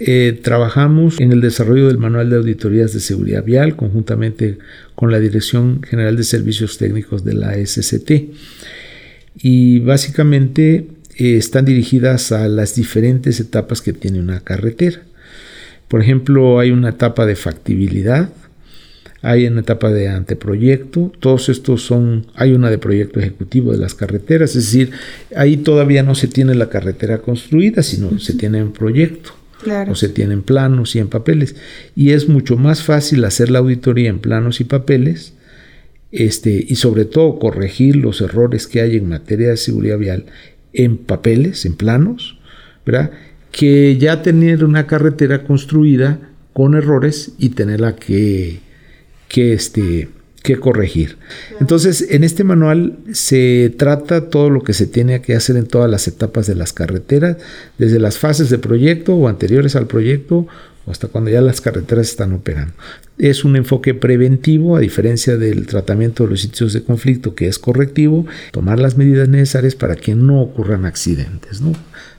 eh, 0.00 0.36
trabajamos 0.42 1.20
en 1.20 1.30
el 1.30 1.40
desarrollo 1.40 1.86
del 1.86 1.98
manual 1.98 2.30
de 2.30 2.36
auditorías 2.36 2.92
de 2.92 2.98
seguridad 2.98 3.44
vial 3.44 3.76
conjuntamente 3.76 4.58
con 4.96 5.12
la 5.12 5.20
Dirección 5.20 5.84
General 5.84 6.16
de 6.16 6.24
Servicios 6.24 6.78
Técnicos 6.78 7.24
de 7.24 7.34
la 7.34 7.54
SCT. 7.64 8.10
Y 9.40 9.78
básicamente 9.78 10.88
están 11.16 11.64
dirigidas 11.64 12.32
a 12.32 12.48
las 12.48 12.74
diferentes 12.74 13.38
etapas 13.38 13.80
que 13.80 13.92
tiene 13.92 14.18
una 14.18 14.40
carretera. 14.40 15.02
Por 15.86 16.02
ejemplo, 16.02 16.58
hay 16.58 16.72
una 16.72 16.88
etapa 16.88 17.24
de 17.24 17.36
factibilidad, 17.36 18.32
hay 19.22 19.46
una 19.46 19.60
etapa 19.60 19.90
de 19.90 20.08
anteproyecto, 20.08 21.12
todos 21.20 21.48
estos 21.48 21.82
son, 21.82 22.26
hay 22.34 22.52
una 22.52 22.70
de 22.70 22.78
proyecto 22.78 23.20
ejecutivo 23.20 23.72
de 23.72 23.78
las 23.78 23.94
carreteras, 23.94 24.56
es 24.56 24.64
decir, 24.66 24.90
ahí 25.34 25.56
todavía 25.56 26.02
no 26.02 26.14
se 26.14 26.28
tiene 26.28 26.54
la 26.54 26.68
carretera 26.68 27.18
construida, 27.18 27.82
sino 27.82 28.18
se 28.18 28.34
tiene 28.34 28.58
en 28.58 28.72
proyecto. 28.72 29.30
O 29.88 29.94
se 29.94 30.08
tiene 30.08 30.34
en 30.34 30.42
planos 30.42 30.96
y 30.96 30.98
en 30.98 31.06
papeles. 31.06 31.54
Y 31.94 32.10
es 32.10 32.28
mucho 32.28 32.56
más 32.56 32.82
fácil 32.82 33.24
hacer 33.24 33.48
la 33.48 33.60
auditoría 33.60 34.10
en 34.10 34.18
planos 34.18 34.60
y 34.60 34.64
papeles 34.64 35.34
este, 36.10 36.66
y 36.68 36.74
sobre 36.74 37.04
todo 37.04 37.38
corregir 37.38 37.94
los 37.94 38.20
errores 38.20 38.66
que 38.66 38.80
hay 38.80 38.96
en 38.96 39.08
materia 39.08 39.50
de 39.50 39.56
seguridad 39.56 39.98
vial 39.98 40.26
en 40.72 40.98
papeles, 40.98 41.64
en 41.64 41.74
planos, 41.74 42.38
¿verdad? 42.84 43.12
que 43.52 43.98
ya 43.98 44.22
tener 44.22 44.64
una 44.64 44.86
carretera 44.86 45.44
construida 45.44 46.18
con 46.52 46.74
errores 46.74 47.32
y 47.38 47.50
tenerla 47.50 47.96
que, 47.96 48.60
que, 49.32 49.54
este, 49.54 50.10
que 50.42 50.58
corregir. 50.58 51.16
Entonces, 51.58 52.06
en 52.10 52.22
este 52.22 52.44
manual 52.44 52.98
se 53.12 53.74
trata 53.78 54.28
todo 54.28 54.50
lo 54.50 54.62
que 54.62 54.74
se 54.74 54.86
tiene 54.86 55.22
que 55.22 55.34
hacer 55.34 55.56
en 55.56 55.66
todas 55.66 55.90
las 55.90 56.06
etapas 56.06 56.46
de 56.46 56.54
las 56.54 56.74
carreteras, 56.74 57.38
desde 57.78 57.98
las 57.98 58.18
fases 58.18 58.50
de 58.50 58.58
proyecto 58.58 59.14
o 59.16 59.28
anteriores 59.28 59.74
al 59.74 59.86
proyecto 59.86 60.46
o 60.84 60.90
hasta 60.90 61.08
cuando 61.08 61.30
ya 61.30 61.40
las 61.40 61.62
carreteras 61.62 62.10
están 62.10 62.34
operando. 62.34 62.74
Es 63.16 63.42
un 63.42 63.56
enfoque 63.56 63.94
preventivo, 63.94 64.76
a 64.76 64.80
diferencia 64.80 65.38
del 65.38 65.66
tratamiento 65.66 66.24
de 66.24 66.30
los 66.30 66.42
sitios 66.42 66.74
de 66.74 66.82
conflicto, 66.82 67.34
que 67.34 67.48
es 67.48 67.58
correctivo, 67.58 68.26
tomar 68.50 68.80
las 68.80 68.98
medidas 68.98 69.30
necesarias 69.30 69.76
para 69.76 69.96
que 69.96 70.14
no 70.14 70.42
ocurran 70.42 70.84
accidentes, 70.84 71.62
¿no? 71.62 71.72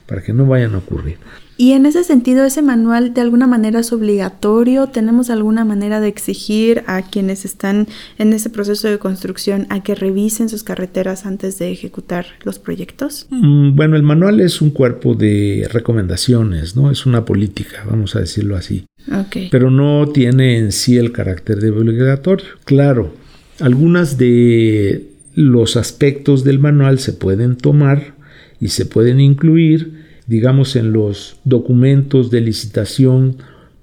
para 0.06 0.20
que 0.22 0.32
no 0.32 0.46
vayan 0.46 0.74
a 0.74 0.78
ocurrir. 0.78 1.18
Y 1.56 1.72
en 1.72 1.86
ese 1.86 2.02
sentido, 2.02 2.44
ese 2.44 2.62
manual 2.62 3.14
de 3.14 3.20
alguna 3.20 3.46
manera 3.46 3.80
es 3.80 3.92
obligatorio. 3.92 4.88
¿Tenemos 4.88 5.30
alguna 5.30 5.64
manera 5.64 6.00
de 6.00 6.08
exigir 6.08 6.82
a 6.86 7.02
quienes 7.02 7.44
están 7.44 7.86
en 8.18 8.32
ese 8.32 8.50
proceso 8.50 8.88
de 8.88 8.98
construcción 8.98 9.66
a 9.70 9.82
que 9.82 9.94
revisen 9.94 10.48
sus 10.48 10.64
carreteras 10.64 11.26
antes 11.26 11.58
de 11.58 11.70
ejecutar 11.70 12.26
los 12.42 12.58
proyectos? 12.58 13.26
Mm, 13.30 13.76
bueno, 13.76 13.96
el 13.96 14.02
manual 14.02 14.40
es 14.40 14.60
un 14.60 14.70
cuerpo 14.70 15.14
de 15.14 15.68
recomendaciones, 15.70 16.74
¿no? 16.74 16.90
Es 16.90 17.06
una 17.06 17.24
política, 17.24 17.84
vamos 17.88 18.16
a 18.16 18.20
decirlo 18.20 18.56
así. 18.56 18.84
Okay. 19.26 19.48
Pero 19.50 19.70
no 19.70 20.08
tiene 20.08 20.58
en 20.58 20.72
sí 20.72 20.96
el 20.96 21.12
carácter 21.12 21.58
de 21.60 21.70
obligatorio. 21.70 22.46
Claro, 22.64 23.14
algunas 23.60 24.18
de 24.18 25.10
los 25.34 25.76
aspectos 25.76 26.42
del 26.42 26.58
manual 26.58 26.98
se 26.98 27.12
pueden 27.12 27.56
tomar 27.56 28.14
y 28.60 28.68
se 28.68 28.86
pueden 28.86 29.20
incluir 29.20 30.03
digamos, 30.26 30.76
en 30.76 30.92
los 30.92 31.36
documentos 31.44 32.30
de 32.30 32.40
licitación 32.40 33.36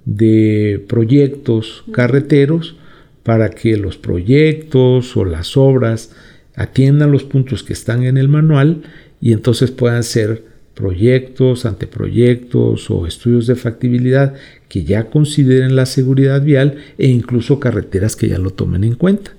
de 0.05 0.83
proyectos 0.87 1.83
carreteros 1.91 2.75
para 3.23 3.49
que 3.49 3.77
los 3.77 3.97
proyectos 3.97 5.15
o 5.15 5.25
las 5.25 5.55
obras 5.57 6.11
atiendan 6.55 7.11
los 7.11 7.23
puntos 7.23 7.63
que 7.63 7.73
están 7.73 8.03
en 8.03 8.17
el 8.17 8.27
manual 8.27 8.81
y 9.21 9.33
entonces 9.33 9.71
puedan 9.71 10.03
ser 10.03 10.43
proyectos, 10.73 11.65
anteproyectos 11.65 12.89
o 12.89 13.05
estudios 13.05 13.45
de 13.45 13.55
factibilidad 13.55 14.33
que 14.67 14.83
ya 14.83 15.09
consideren 15.09 15.75
la 15.75 15.85
seguridad 15.85 16.41
vial 16.41 16.77
e 16.97 17.07
incluso 17.07 17.59
carreteras 17.59 18.15
que 18.15 18.29
ya 18.29 18.39
lo 18.39 18.51
tomen 18.51 18.83
en 18.83 18.95
cuenta. 18.95 19.31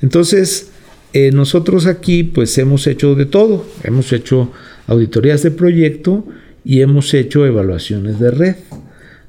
Entonces, 0.00 0.72
eh, 1.12 1.30
nosotros 1.32 1.86
aquí 1.86 2.24
pues 2.24 2.56
hemos 2.58 2.86
hecho 2.86 3.14
de 3.14 3.26
todo, 3.26 3.66
hemos 3.84 4.12
hecho 4.12 4.50
auditorías 4.86 5.42
de 5.42 5.50
proyecto 5.50 6.26
y 6.68 6.82
hemos 6.82 7.14
hecho 7.14 7.46
evaluaciones 7.46 8.20
de 8.20 8.30
red, 8.30 8.56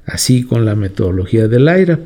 así 0.04 0.42
con 0.42 0.66
la 0.66 0.74
metodología 0.74 1.48
del 1.48 1.68
AIRA. 1.68 1.98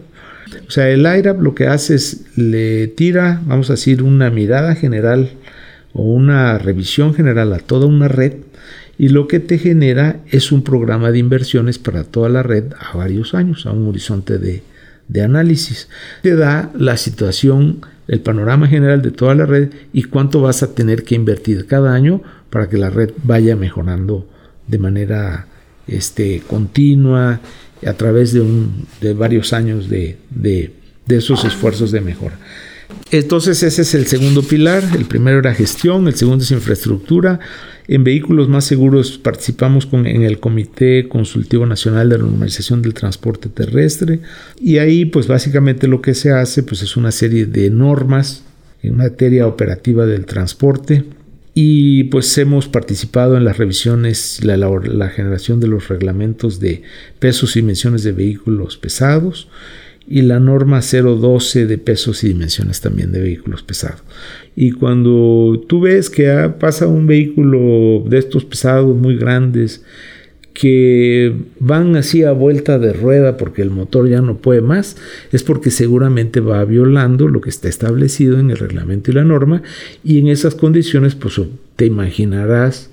O 0.68 0.70
sea, 0.70 0.88
el 0.90 1.00
IRAP 1.00 1.40
lo 1.40 1.56
que 1.56 1.66
hace 1.66 1.96
es 1.96 2.24
le 2.36 2.86
tira, 2.86 3.42
vamos 3.44 3.68
a 3.68 3.72
decir, 3.72 4.04
una 4.04 4.30
mirada 4.30 4.76
general 4.76 5.30
o 5.92 6.04
una 6.04 6.56
revisión 6.58 7.14
general 7.14 7.52
a 7.52 7.58
toda 7.58 7.86
una 7.86 8.06
red 8.06 8.34
y 8.96 9.08
lo 9.08 9.26
que 9.26 9.40
te 9.40 9.58
genera 9.58 10.20
es 10.30 10.52
un 10.52 10.62
programa 10.62 11.10
de 11.10 11.18
inversiones 11.18 11.80
para 11.80 12.04
toda 12.04 12.28
la 12.28 12.44
red 12.44 12.66
a 12.78 12.96
varios 12.96 13.34
años, 13.34 13.66
a 13.66 13.72
un 13.72 13.88
horizonte 13.88 14.38
de, 14.38 14.62
de 15.08 15.22
análisis. 15.22 15.88
Te 16.22 16.36
da 16.36 16.70
la 16.78 16.96
situación, 16.96 17.80
el 18.06 18.20
panorama 18.20 18.68
general 18.68 19.02
de 19.02 19.10
toda 19.10 19.34
la 19.34 19.46
red 19.46 19.70
y 19.92 20.04
cuánto 20.04 20.42
vas 20.42 20.62
a 20.62 20.76
tener 20.76 21.02
que 21.02 21.16
invertir 21.16 21.66
cada 21.66 21.92
año 21.92 22.22
para 22.50 22.68
que 22.68 22.78
la 22.78 22.90
red 22.90 23.10
vaya 23.24 23.56
mejorando 23.56 24.28
de 24.66 24.78
manera 24.78 25.46
este, 25.86 26.42
continua 26.46 27.40
a 27.86 27.92
través 27.94 28.32
de, 28.32 28.40
un, 28.40 28.86
de 29.00 29.12
varios 29.12 29.52
años 29.52 29.88
de, 29.88 30.16
de, 30.30 30.72
de 31.06 31.16
esos 31.16 31.44
esfuerzos 31.44 31.90
de 31.90 32.00
mejora. 32.00 32.38
Entonces 33.10 33.62
ese 33.62 33.82
es 33.82 33.94
el 33.94 34.06
segundo 34.06 34.42
pilar. 34.42 34.82
El 34.96 35.04
primero 35.04 35.38
era 35.38 35.54
gestión, 35.54 36.06
el 36.06 36.14
segundo 36.14 36.44
es 36.44 36.50
infraestructura. 36.50 37.40
En 37.86 38.02
vehículos 38.02 38.48
más 38.48 38.64
seguros 38.64 39.18
participamos 39.18 39.84
con, 39.86 40.06
en 40.06 40.22
el 40.22 40.40
Comité 40.40 41.06
Consultivo 41.08 41.66
Nacional 41.66 42.08
de 42.08 42.18
Normalización 42.18 42.80
del 42.80 42.94
Transporte 42.94 43.50
Terrestre 43.50 44.20
y 44.58 44.78
ahí 44.78 45.04
pues 45.04 45.26
básicamente 45.26 45.86
lo 45.86 46.00
que 46.00 46.14
se 46.14 46.32
hace 46.32 46.62
pues 46.62 46.82
es 46.82 46.96
una 46.96 47.12
serie 47.12 47.44
de 47.44 47.68
normas 47.68 48.42
en 48.82 48.96
materia 48.96 49.46
operativa 49.46 50.06
del 50.06 50.24
transporte 50.24 51.04
y 51.54 52.04
pues 52.04 52.36
hemos 52.36 52.66
participado 52.68 53.36
en 53.36 53.44
las 53.44 53.58
revisiones, 53.58 54.44
la, 54.44 54.56
la 54.56 55.08
generación 55.08 55.60
de 55.60 55.68
los 55.68 55.88
reglamentos 55.88 56.58
de 56.58 56.82
pesos 57.20 57.54
y 57.54 57.60
dimensiones 57.60 58.02
de 58.02 58.10
vehículos 58.10 58.76
pesados 58.76 59.48
y 60.06 60.22
la 60.22 60.40
norma 60.40 60.80
012 60.80 61.66
de 61.66 61.78
pesos 61.78 62.24
y 62.24 62.28
dimensiones 62.28 62.80
también 62.80 63.12
de 63.12 63.20
vehículos 63.20 63.62
pesados. 63.62 64.02
Y 64.56 64.72
cuando 64.72 65.64
tú 65.68 65.80
ves 65.80 66.10
que 66.10 66.52
pasa 66.58 66.88
un 66.88 67.06
vehículo 67.06 68.04
de 68.06 68.18
estos 68.18 68.44
pesados 68.44 68.96
muy 68.96 69.16
grandes 69.16 69.82
que 70.54 71.34
van 71.58 71.96
así 71.96 72.22
a 72.22 72.30
vuelta 72.30 72.78
de 72.78 72.92
rueda 72.92 73.36
porque 73.36 73.60
el 73.60 73.70
motor 73.70 74.08
ya 74.08 74.22
no 74.22 74.38
puede 74.38 74.62
más, 74.62 74.96
es 75.32 75.42
porque 75.42 75.70
seguramente 75.70 76.40
va 76.40 76.64
violando 76.64 77.28
lo 77.28 77.40
que 77.40 77.50
está 77.50 77.68
establecido 77.68 78.38
en 78.38 78.50
el 78.50 78.56
reglamento 78.56 79.10
y 79.10 79.14
la 79.14 79.24
norma 79.24 79.62
y 80.04 80.20
en 80.20 80.28
esas 80.28 80.54
condiciones 80.54 81.16
pues 81.16 81.40
te 81.74 81.86
imaginarás 81.86 82.90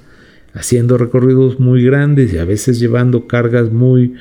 haciendo 0.53 0.97
recorridos 0.97 1.59
muy 1.59 1.83
grandes 1.85 2.33
y 2.33 2.39
a 2.39 2.45
veces 2.45 2.79
llevando 2.79 3.27
cargas 3.27 3.71
muy 3.71 4.15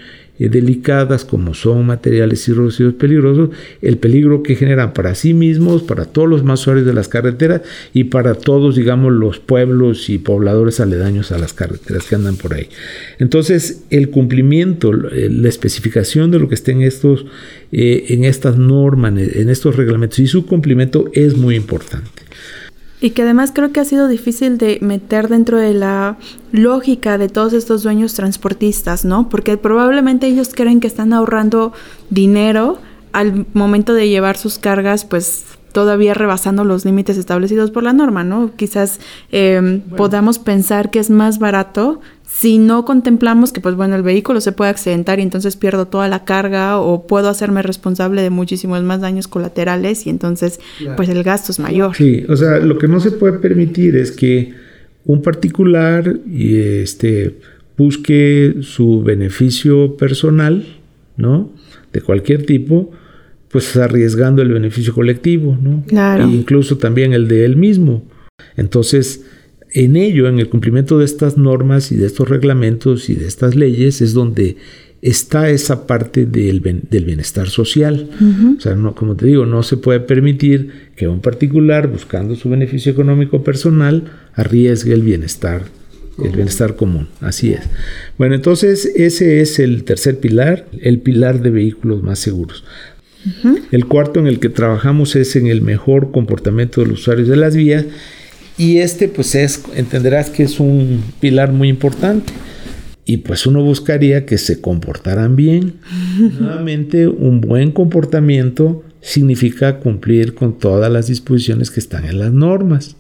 delicadas 0.49 1.25
como 1.25 1.55
son 1.55 1.87
materiales 1.87 2.49
y 2.49 2.53
residuos 2.53 2.95
peligrosos, 2.95 3.51
el 3.83 3.99
peligro 3.99 4.43
que 4.43 4.57
generan 4.57 4.93
para 4.93 5.15
sí 5.15 5.35
mismos, 5.35 5.83
para 5.83 6.07
todos 6.07 6.29
los 6.29 6.45
más 6.45 6.61
usuarios 6.61 6.87
de 6.87 6.95
las 6.95 7.09
carreteras 7.09 7.63
y 7.93 8.05
para 8.05 8.35
todos, 8.35 8.77
digamos, 8.77 9.13
los 9.13 9.39
pueblos 9.39 10.09
y 10.09 10.19
pobladores 10.19 10.81
aledaños 10.81 11.31
a 11.33 11.39
las 11.39 11.53
carreteras 11.53 12.05
que 12.05 12.15
andan 12.15 12.37
por 12.37 12.55
ahí. 12.55 12.69
Entonces, 13.19 13.83
el 13.91 14.11
cumplimiento, 14.11 14.93
la 14.93 15.49
especificación 15.49 16.31
de 16.31 16.39
lo 16.39 16.49
que 16.49 16.55
esté 16.55 16.73
en 16.73 16.83
estos, 16.83 17.27
eh, 17.73 18.07
en 18.09 18.25
estas 18.25 18.57
normas, 18.57 19.13
en 19.19 19.51
estos 19.51 19.77
reglamentos 19.77 20.19
y 20.21 20.27
su 20.27 20.47
cumplimiento 20.47 21.11
es 21.13 21.37
muy 21.37 21.57
importante. 21.57 22.23
Y 23.01 23.11
que 23.11 23.23
además 23.23 23.53
creo 23.55 23.73
que 23.73 23.81
ha 23.81 23.85
sido 23.85 24.09
difícil 24.09 24.59
de 24.59 24.79
meter 24.83 25.29
dentro 25.29 25.59
de 25.59 25.73
la 25.73 26.19
lógica 26.53 27.17
de 27.17 27.29
todos 27.29 27.55
estos 27.55 27.83
dueños 27.83 28.15
transportistas, 28.15 29.05
¿no? 29.05 29.29
Porque 29.29 29.57
probablemente 29.57 30.27
ellos 30.27 30.51
creen 30.55 30.81
que 30.81 30.87
están 30.87 31.13
ahorrando 31.13 31.73
dinero 32.11 32.79
al 33.13 33.47
momento 33.55 33.95
de 33.95 34.09
llevar 34.09 34.37
sus 34.37 34.59
cargas, 34.59 35.05
pues 35.05 35.45
todavía 35.73 36.15
rebasando 36.15 36.65
los 36.65 36.85
límites 36.85 37.17
establecidos 37.17 37.71
por 37.71 37.83
la 37.83 37.93
norma, 37.93 38.25
¿no? 38.25 38.53
Quizás 38.57 39.01
eh, 39.33 39.81
podamos 39.97 40.39
pensar 40.39 40.91
que 40.91 40.99
es 40.99 41.11
más 41.11 41.39
barato 41.39 42.01
si 42.33 42.59
no 42.59 42.85
contemplamos 42.85 43.53
que, 43.53 43.61
pues 43.61 43.75
bueno, 43.75 43.97
el 43.97 44.03
vehículo 44.03 44.41
se 44.41 44.53
puede 44.53 44.71
accidentar 44.71 45.19
y 45.19 45.23
entonces 45.23 45.57
pierdo 45.57 45.89
toda 45.89 46.09
la 46.09 46.25
carga 46.25 46.79
o 46.79 47.07
puedo 47.07 47.29
hacerme 47.29 47.61
responsable 47.61 48.23
de 48.23 48.31
muchísimos 48.31 48.83
más 48.83 49.01
daños 49.01 49.27
colaterales 49.27 50.07
y 50.07 50.11
entonces, 50.11 50.61
pues 50.97 51.09
el 51.09 51.23
gasto 51.25 51.51
es 51.51 51.59
mayor. 51.59 51.95
Sí, 51.97 52.25
o 52.29 52.37
sea, 52.37 52.59
lo 52.59 52.79
que 52.79 52.87
no 52.87 53.01
se 53.01 53.11
puede 53.11 53.39
permitir 53.39 53.97
es 53.97 54.13
que 54.13 54.55
un 55.05 55.23
particular 55.23 56.19
este, 56.33 57.35
busque 57.77 58.57
su 58.61 59.03
beneficio 59.03 59.97
personal, 59.97 60.65
¿no? 61.17 61.51
De 61.93 62.01
cualquier 62.01 62.47
tipo, 62.47 62.93
pues 63.51 63.77
arriesgando 63.77 64.43
el 64.43 64.53
beneficio 64.53 64.95
colectivo, 64.95 65.59
¿no? 65.61 65.85
Claro. 65.87 66.25
E 66.25 66.29
incluso 66.29 66.79
también 66.79 67.13
el 67.13 67.29
de 67.29 67.45
él 67.45 67.57
mismo. 67.57 68.05
Entonces, 68.57 69.25
en 69.73 69.97
ello, 69.97 70.29
en 70.29 70.39
el 70.39 70.49
cumplimiento 70.49 70.99
de 70.99 71.05
estas 71.05 71.37
normas 71.37 71.93
y 71.93 71.97
de 71.97 72.07
estos 72.07 72.29
reglamentos 72.29 73.09
y 73.09 73.15
de 73.15 73.27
estas 73.27 73.55
leyes, 73.57 74.01
es 74.01 74.15
donde 74.15 74.57
está 75.03 75.49
esa 75.49 75.87
parte 75.87 76.27
del, 76.27 76.61
bienestar 76.61 77.49
social. 77.49 78.11
O 78.57 78.61
sea, 78.61 78.75
no, 78.75 78.95
como 78.95 79.17
te 79.17 79.27
digo, 79.27 79.47
no 79.47 79.63
se 79.63 79.77
puede 79.77 80.01
permitir 80.01 80.91
que 80.97 81.09
un 81.09 81.21
particular, 81.21 81.89
buscando 81.89 82.37
su 82.37 82.51
beneficio 82.51 82.93
económico 82.93 83.43
personal, 83.43 84.05
arriesgue 84.35 84.93
el 84.93 85.03
bienestar, 85.03 85.63
el 86.23 86.33
bienestar 86.33 86.77
común. 86.77 87.09
Así 87.21 87.53
es. 87.53 87.63
Bueno, 88.19 88.35
entonces 88.35 88.87
ese 88.95 89.41
es 89.41 89.59
el 89.59 89.85
tercer 89.85 90.19
pilar, 90.19 90.67
el 90.81 90.99
pilar 91.01 91.41
de 91.41 91.51
vehículos 91.51 92.03
más 92.03 92.19
seguros. 92.19 92.65
El 93.71 93.87
cuarto 93.87 94.21
en 94.21 94.27
el 94.27 94.41
que 94.41 94.49
trabajamos 94.49 95.15
es 95.17 95.37
en 95.37 95.47
el 95.47 95.63
mejor 95.63 96.11
comportamiento 96.11 96.81
de 96.81 96.89
los 96.89 97.01
usuarios 97.01 97.29
de 97.29 97.37
las 97.37 97.55
vías 97.55 97.85
y 98.57 98.79
este 98.79 99.09
pues 99.09 99.35
es, 99.35 99.63
entenderás 99.75 100.31
que 100.31 100.43
es 100.43 100.61
un 100.61 101.03
pilar 101.21 101.53
muy 101.53 101.69
importante. 101.69 102.33
Y 103.07 103.19
pues 103.19 103.47
uno 103.47 103.63
buscaría 103.63 104.27
que 104.27 104.39
se 104.39 104.61
comportaran 104.61 105.35
bien. 105.35 105.77
Nuevamente, 106.39 107.09
un 107.09 107.41
buen 107.41 107.73
comportamiento 107.73 108.85
significa 109.01 109.79
cumplir 109.81 110.35
con 110.35 110.59
todas 110.59 110.93
las 110.93 111.07
disposiciones 111.07 111.71
que 111.71 111.81
están 111.81 112.05
en 112.05 112.19
las 112.19 112.33
normas. 112.33 112.97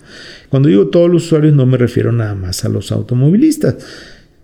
Cuando 0.48 0.68
digo 0.68 0.88
todos 0.88 1.10
los 1.10 1.26
usuarios 1.26 1.54
no 1.54 1.66
me 1.66 1.76
refiero 1.76 2.10
nada 2.10 2.34
más 2.34 2.64
a 2.64 2.68
los 2.68 2.90
automovilistas, 2.90 3.76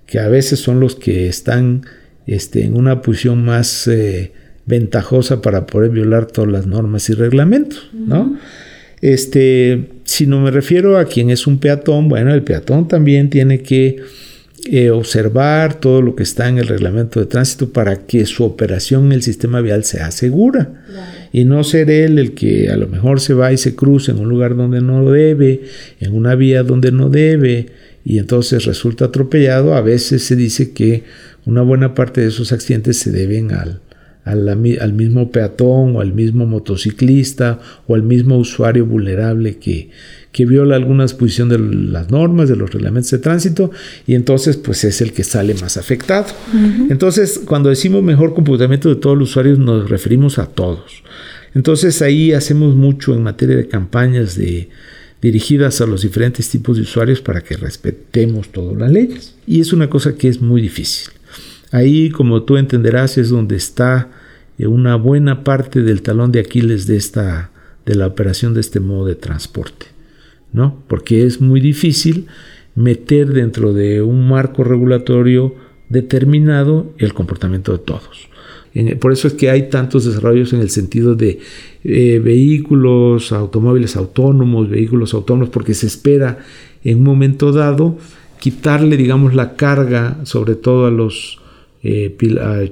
que 0.07 0.19
a 0.19 0.29
veces 0.29 0.61
son 0.61 0.81
los 0.81 0.95
que 0.95 1.29
están 1.29 1.87
este, 2.27 2.65
en 2.65 2.77
una 2.77 3.01
posición 3.01 3.45
más 3.45 3.89
eh, 3.89 4.33
ventajosa 4.67 5.41
para 5.41 5.67
poder 5.67 5.91
violar 5.91 6.27
todas 6.27 6.51
las 6.51 6.67
normas 6.67 7.09
y 7.09 7.15
reglamentos, 7.15 7.89
¿no? 7.93 8.37
Este, 9.01 9.91
si 10.05 10.27
no 10.27 10.41
me 10.41 10.51
refiero 10.51 10.99
a 10.99 11.05
quien 11.05 11.31
es 11.31 11.47
un 11.47 11.59
peatón, 11.59 12.09
bueno, 12.09 12.35
el 12.35 12.43
peatón 12.43 12.89
también 12.89 13.31
tiene 13.31 13.63
que 13.63 14.03
eh, 14.69 14.91
observar 14.91 15.79
todo 15.79 16.03
lo 16.03 16.17
que 16.17 16.25
está 16.25 16.49
en 16.49 16.59
el 16.59 16.67
reglamento 16.67 17.21
de 17.21 17.27
tránsito 17.27 17.71
para 17.71 18.07
que 18.07 18.27
su 18.27 18.43
operación 18.43 19.07
en 19.07 19.13
el 19.13 19.23
sistema 19.23 19.61
vial 19.61 19.85
sea 19.85 20.11
segura. 20.11 20.83
Y 21.33 21.45
no 21.45 21.63
ser 21.63 21.91
él 21.91 22.19
el 22.19 22.33
que 22.33 22.71
a 22.71 22.77
lo 22.77 22.89
mejor 22.89 23.21
se 23.21 23.35
va 23.35 23.53
y 23.53 23.59
se 23.59 23.77
cruza 23.77 24.13
en 24.13 24.19
un 24.19 24.29
lugar 24.29 24.57
donde 24.57 24.81
no 24.81 25.09
debe, 25.11 25.63
en 26.01 26.15
una 26.15 26.35
vía 26.35 26.63
donde 26.63 26.91
no 26.91 27.11
debe, 27.11 27.67
y 28.05 28.19
entonces 28.19 28.65
resulta 28.65 29.05
atropellado. 29.05 29.75
A 29.75 29.83
veces 29.83 30.25
se 30.25 30.35
dice 30.35 30.73
que 30.73 31.05
una 31.45 31.63
buena 31.63 31.95
parte 31.95 32.23
de 32.23 32.29
esos 32.29 32.51
accidentes 32.51 32.99
se 32.99 33.13
deben 33.13 33.53
al, 33.53 33.81
al, 34.27 34.93
mismo 34.93 35.31
peatón 35.31 35.97
o 35.97 36.01
al 36.01 36.13
mismo 36.13 36.47
motociclista 36.47 37.61
o 37.87 37.95
al 37.95 38.03
mismo 38.03 38.37
usuario 38.37 38.85
vulnerable 38.85 39.57
que, 39.59 39.91
que 40.33 40.45
viola 40.45 40.75
alguna 40.75 41.05
disposición 41.05 41.49
de 41.49 41.59
las 41.61 42.11
normas, 42.11 42.49
de 42.49 42.57
los 42.57 42.73
reglamentos 42.73 43.13
de 43.13 43.19
tránsito 43.19 43.71
y 44.05 44.15
entonces 44.15 44.57
pues 44.57 44.83
es 44.83 45.01
el 45.01 45.13
que 45.13 45.23
sale 45.23 45.55
más 45.55 45.77
afectado. 45.77 46.27
Entonces 46.91 47.41
cuando 47.45 47.69
decimos 47.69 48.03
mejor 48.03 48.35
comportamiento 48.35 48.89
de 48.89 48.97
todos 48.97 49.17
los 49.17 49.31
usuarios 49.31 49.61
nos 49.61 49.89
referimos 49.89 50.41
a 50.41 50.47
todos. 50.47 51.05
Entonces 51.55 52.03
ahí 52.03 52.33
hacemos 52.33 52.75
mucho 52.75 53.15
en 53.15 53.23
materia 53.23 53.57
de 53.57 53.69
campañas 53.69 54.37
de, 54.37 54.69
dirigidas 55.23 55.81
a 55.81 55.87
los 55.87 56.03
diferentes 56.03 56.51
tipos 56.51 56.77
de 56.77 56.83
usuarios 56.83 57.21
para 57.21 57.43
que 57.43 57.57
respetemos 57.57 58.49
todas 58.49 58.77
las 58.77 58.91
leyes. 58.91 59.35
Y 59.47 59.61
es 59.61 59.73
una 59.73 59.89
cosa 59.89 60.17
que 60.17 60.29
es 60.29 60.41
muy 60.41 60.61
difícil. 60.61 61.16
Ahí, 61.73 62.11
como 62.11 62.43
tú 62.43 62.57
entenderás, 62.57 63.19
es 63.19 63.31
donde 63.31 63.57
está 63.57 64.11
eh, 64.59 64.67
una 64.67 64.97
buena 64.97 65.45
parte 65.45 65.83
del 65.83 66.03
talón 66.03 66.33
de 66.33 66.41
Aquiles 66.41 66.87
de 66.87 66.97
esta 66.97 67.51
de 67.87 67.95
la 67.95 68.09
operación 68.09 68.53
de 68.53 68.61
este 68.61 68.81
modo 68.81 69.07
de 69.07 69.15
transporte, 69.15 69.87
¿no? 70.53 70.83
Porque 70.89 71.25
es 71.25 71.41
muy 71.41 71.61
difícil 71.61 72.27
meter 72.75 73.29
dentro 73.29 73.73
de 73.73 74.03
un 74.03 74.29
marco 74.29 74.65
regulatorio 74.65 75.55
determinado 75.89 76.93
el 76.99 77.15
comportamiento 77.15 77.73
de 77.73 77.79
todos. 77.79 78.29
Por 79.01 79.13
eso 79.13 79.27
es 79.27 79.35
que 79.35 79.49
hay 79.49 79.71
tantos 79.71 80.05
desarrollos 80.05 80.53
en 80.53 80.61
el 80.61 80.69
sentido 80.69 81.15
de 81.15 81.39
eh, 81.83 82.21
vehículos, 82.23 83.33
automóviles 83.33 83.97
autónomos, 83.97 84.69
vehículos 84.69 85.15
autónomos, 85.15 85.49
porque 85.49 85.73
se 85.73 85.87
espera 85.87 86.41
en 86.85 86.99
un 86.99 87.05
momento 87.05 87.53
dado 87.53 87.97
quitarle, 88.39 88.99
digamos, 88.99 89.35
la 89.35 89.57
carga, 89.57 90.19
sobre 90.25 90.57
todo 90.57 90.87
a 90.87 90.91
los 90.91 91.41
eh, 91.83 92.17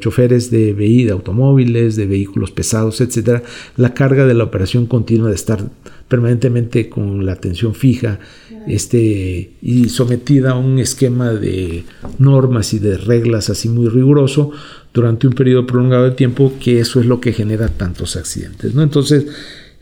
choferes 0.00 0.50
de, 0.50 0.74
de 0.74 1.10
automóviles, 1.10 1.96
de 1.96 2.06
vehículos 2.06 2.50
pesados, 2.50 3.00
etcétera, 3.00 3.42
la 3.76 3.94
carga 3.94 4.26
de 4.26 4.34
la 4.34 4.44
operación 4.44 4.86
continua 4.86 5.28
de 5.28 5.34
estar 5.34 5.64
permanentemente 6.08 6.88
con 6.88 7.24
la 7.24 7.32
atención 7.32 7.74
fija 7.74 8.18
este, 8.66 9.52
y 9.60 9.88
sometida 9.88 10.52
a 10.52 10.58
un 10.58 10.78
esquema 10.78 11.32
de 11.32 11.84
normas 12.18 12.72
y 12.72 12.78
de 12.78 12.96
reglas 12.96 13.50
así 13.50 13.68
muy 13.68 13.88
riguroso 13.88 14.50
durante 14.92 15.26
un 15.26 15.34
periodo 15.34 15.66
prolongado 15.66 16.04
de 16.04 16.12
tiempo, 16.12 16.52
que 16.60 16.80
eso 16.80 17.00
es 17.00 17.06
lo 17.06 17.20
que 17.20 17.32
genera 17.32 17.68
tantos 17.68 18.16
accidentes. 18.16 18.74
¿no? 18.74 18.82
Entonces, 18.82 19.26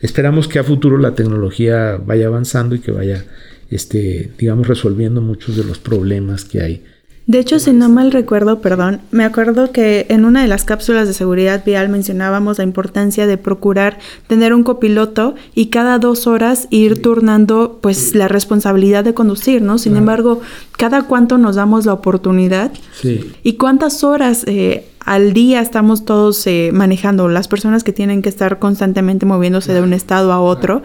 esperamos 0.00 0.48
que 0.48 0.58
a 0.58 0.64
futuro 0.64 0.98
la 0.98 1.14
tecnología 1.14 1.96
vaya 1.96 2.26
avanzando 2.26 2.74
y 2.74 2.80
que 2.80 2.92
vaya, 2.92 3.24
este, 3.70 4.32
digamos, 4.38 4.66
resolviendo 4.66 5.20
muchos 5.20 5.56
de 5.56 5.64
los 5.64 5.78
problemas 5.78 6.44
que 6.44 6.60
hay 6.60 6.82
de 7.26 7.38
hecho, 7.38 7.60
si 7.60 7.72
no 7.72 7.88
mal 7.88 8.10
recuerdo, 8.10 8.60
perdón, 8.60 9.00
me 9.12 9.24
acuerdo 9.24 9.70
que 9.70 10.06
en 10.08 10.24
una 10.24 10.42
de 10.42 10.48
las 10.48 10.64
cápsulas 10.64 11.06
de 11.06 11.14
seguridad 11.14 11.64
vial 11.64 11.88
mencionábamos 11.88 12.58
la 12.58 12.64
importancia 12.64 13.28
de 13.28 13.38
procurar 13.38 13.98
tener 14.26 14.52
un 14.52 14.64
copiloto 14.64 15.36
y 15.54 15.66
cada 15.66 15.98
dos 15.98 16.26
horas 16.26 16.66
ir 16.70 17.00
turnando 17.00 17.78
pues 17.80 18.16
la 18.16 18.26
responsabilidad 18.26 19.04
de 19.04 19.14
conducir, 19.14 19.62
¿no? 19.62 19.78
Sin 19.78 19.96
embargo, 19.96 20.40
cada 20.76 21.02
cuánto 21.02 21.38
nos 21.38 21.54
damos 21.54 21.86
la 21.86 21.92
oportunidad 21.92 22.72
sí. 23.00 23.32
y 23.44 23.52
cuántas 23.52 24.02
horas 24.02 24.42
eh, 24.48 24.88
al 24.98 25.32
día 25.32 25.60
estamos 25.60 26.04
todos 26.04 26.44
eh, 26.48 26.70
manejando, 26.72 27.28
las 27.28 27.46
personas 27.46 27.84
que 27.84 27.92
tienen 27.92 28.22
que 28.22 28.28
estar 28.30 28.58
constantemente 28.58 29.26
moviéndose 29.26 29.72
de 29.72 29.80
un 29.80 29.92
estado 29.92 30.32
a 30.32 30.40
otro 30.40 30.82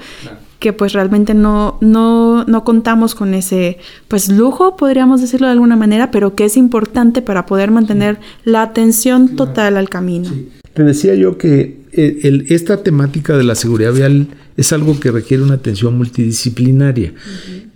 que 0.59 0.73
pues 0.73 0.93
realmente 0.93 1.33
no, 1.33 1.77
no, 1.81 2.43
no 2.45 2.63
contamos 2.63 3.15
con 3.15 3.33
ese 3.33 3.77
pues 4.07 4.29
lujo, 4.29 4.75
podríamos 4.75 5.21
decirlo 5.21 5.47
de 5.47 5.53
alguna 5.53 5.75
manera, 5.75 6.11
pero 6.11 6.35
que 6.35 6.45
es 6.45 6.57
importante 6.57 7.21
para 7.21 7.45
poder 7.45 7.71
mantener 7.71 8.19
la 8.43 8.63
atención 8.63 9.35
total 9.35 9.77
al 9.77 9.89
camino. 9.89 10.29
Te 10.73 10.83
decía 10.83 11.15
yo 11.15 11.37
que 11.37 11.77
eh, 11.91 12.45
esta 12.49 12.83
temática 12.83 13.37
de 13.37 13.43
la 13.43 13.55
seguridad 13.55 13.93
vial 13.93 14.27
es 14.57 14.73
algo 14.73 14.99
que 14.99 15.11
requiere 15.11 15.43
una 15.43 15.55
atención 15.55 15.97
multidisciplinaria. 15.97 17.13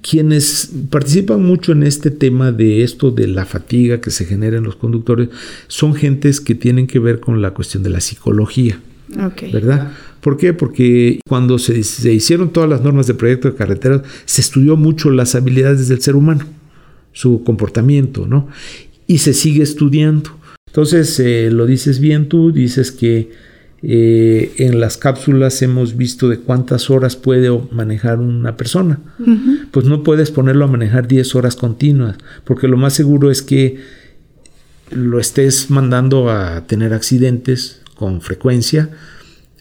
Quienes 0.02 0.72
participan 0.90 1.44
mucho 1.44 1.72
en 1.72 1.84
este 1.84 2.10
tema 2.10 2.52
de 2.52 2.84
esto 2.84 3.12
de 3.12 3.28
la 3.28 3.46
fatiga 3.46 4.02
que 4.02 4.10
se 4.10 4.26
genera 4.26 4.58
en 4.58 4.64
los 4.64 4.76
conductores 4.76 5.30
son 5.68 5.94
gentes 5.94 6.42
que 6.42 6.56
tienen 6.56 6.88
que 6.88 7.00
ver 7.00 7.20
con 7.20 7.42
la 7.42 7.52
cuestión 7.52 7.84
de 7.84 7.90
la 7.92 8.02
psicología. 8.02 8.80
¿Verdad? 9.52 9.92
¿Por 10.22 10.38
qué? 10.38 10.54
Porque 10.54 11.20
cuando 11.28 11.58
se, 11.58 11.80
hicieron 11.80 12.54
todas 12.54 12.70
las 12.70 12.82
normas 12.82 13.08
de 13.08 13.16
proyecto 13.16 13.50
de 13.50 13.56
carreteras, 13.56 14.02
se 14.26 14.42
estudió 14.42 14.78
mucho 14.78 15.10
las 15.10 15.36
habilidades 15.36 15.88
del 15.88 16.02
ser 16.02 16.16
humano, 16.16 16.46
su 17.12 17.44
comportamiento, 17.44 18.28
¿no? 18.28 18.48
Y 19.08 19.18
se 19.18 19.34
sigue 19.34 19.64
estudiando. 19.64 20.30
Entonces, 20.68 21.20
eh, 21.20 21.50
lo 21.52 21.66
dices 21.66 22.00
bien 22.00 22.30
tú, 22.30 22.52
dices 22.52 22.92
que 22.92 23.32
eh, 23.84 24.54
en 24.58 24.80
las 24.80 24.98
cápsulas 24.98 25.60
hemos 25.64 25.98
visto 25.98 26.30
de 26.30 26.38
cuántas 26.38 26.92
horas 26.92 27.16
puede 27.16 27.50
manejar 27.72 28.20
una 28.20 28.56
persona. 28.56 29.00
Pues 29.72 29.88
no 29.88 30.04
puedes 30.04 30.30
ponerlo 30.30 30.66
a 30.66 30.68
manejar 30.68 31.08
10 31.08 31.36
horas 31.36 31.56
continuas, 31.56 32.18
porque 32.46 32.68
lo 32.68 32.78
más 32.78 32.94
seguro 32.94 33.32
es 33.32 33.42
que 33.42 33.80
lo 34.92 35.20
estés 35.20 35.72
mandando 35.72 36.30
a 36.30 36.68
tener 36.68 36.94
accidentes 36.94 37.82
con 37.96 38.22
frecuencia 38.22 38.90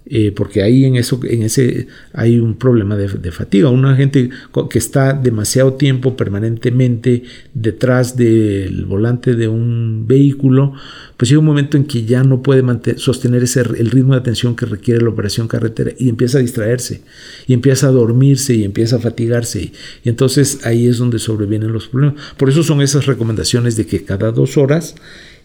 eh, 0.07 0.33
porque 0.35 0.63
ahí 0.63 0.87
en 0.87 0.97
eso, 0.97 1.21
en 1.23 1.43
ese 1.43 1.87
hay 2.13 2.39
un 2.39 2.57
problema 2.57 2.97
de, 2.97 3.31
fatiga. 3.31 3.69
Una 3.69 3.95
gente 3.95 4.31
que 4.69 4.79
está 4.79 5.13
demasiado 5.13 5.75
tiempo 5.75 6.17
permanentemente 6.17 7.23
detrás 7.55 8.17
del 8.17 8.87
volante 8.87 9.35
de 9.35 9.47
un 9.47 10.07
vehículo, 10.09 10.73
pues 11.17 11.29
llega 11.29 11.39
un 11.39 11.47
momento 11.47 11.77
en 11.77 11.85
que 11.85 12.05
ya 12.05 12.25
no 12.25 12.43
puede 12.43 12.65
sostener 12.97 13.43
ese, 13.45 13.61
el 13.61 13.91
ritmo 13.91 14.15
de 14.15 14.21
atención 14.21 14.57
que 14.57 14.67
requiere 14.67 15.03
la 15.03 15.11
operación 15.11 15.47
carretera 15.47 15.93
y 15.99 16.09
empieza 16.09 16.39
a 16.39 16.41
distraerse, 16.41 17.03
y 17.47 17.53
empieza 17.53 17.89
a 17.89 17.91
dormirse, 17.93 18.55
y 18.55 18.65
empieza 18.65 18.97
a 18.97 19.01
fatigarse. 19.01 19.73
Y 20.03 20.09
entonces 20.09 20.61
ahí 20.65 20.89
es 20.89 20.99
donde 20.99 21.19
sobrevienen 21.19 21.73
los 21.73 21.89
problemas. 21.89 22.21
Por 22.37 22.49
eso 22.49 22.63
son 22.63 22.81
esas 22.81 23.07
recomendaciones 23.07 23.77
de 23.77 23.87
que 23.87 24.03
cada 24.03 24.33
dos 24.33 24.57
horas 24.57 24.95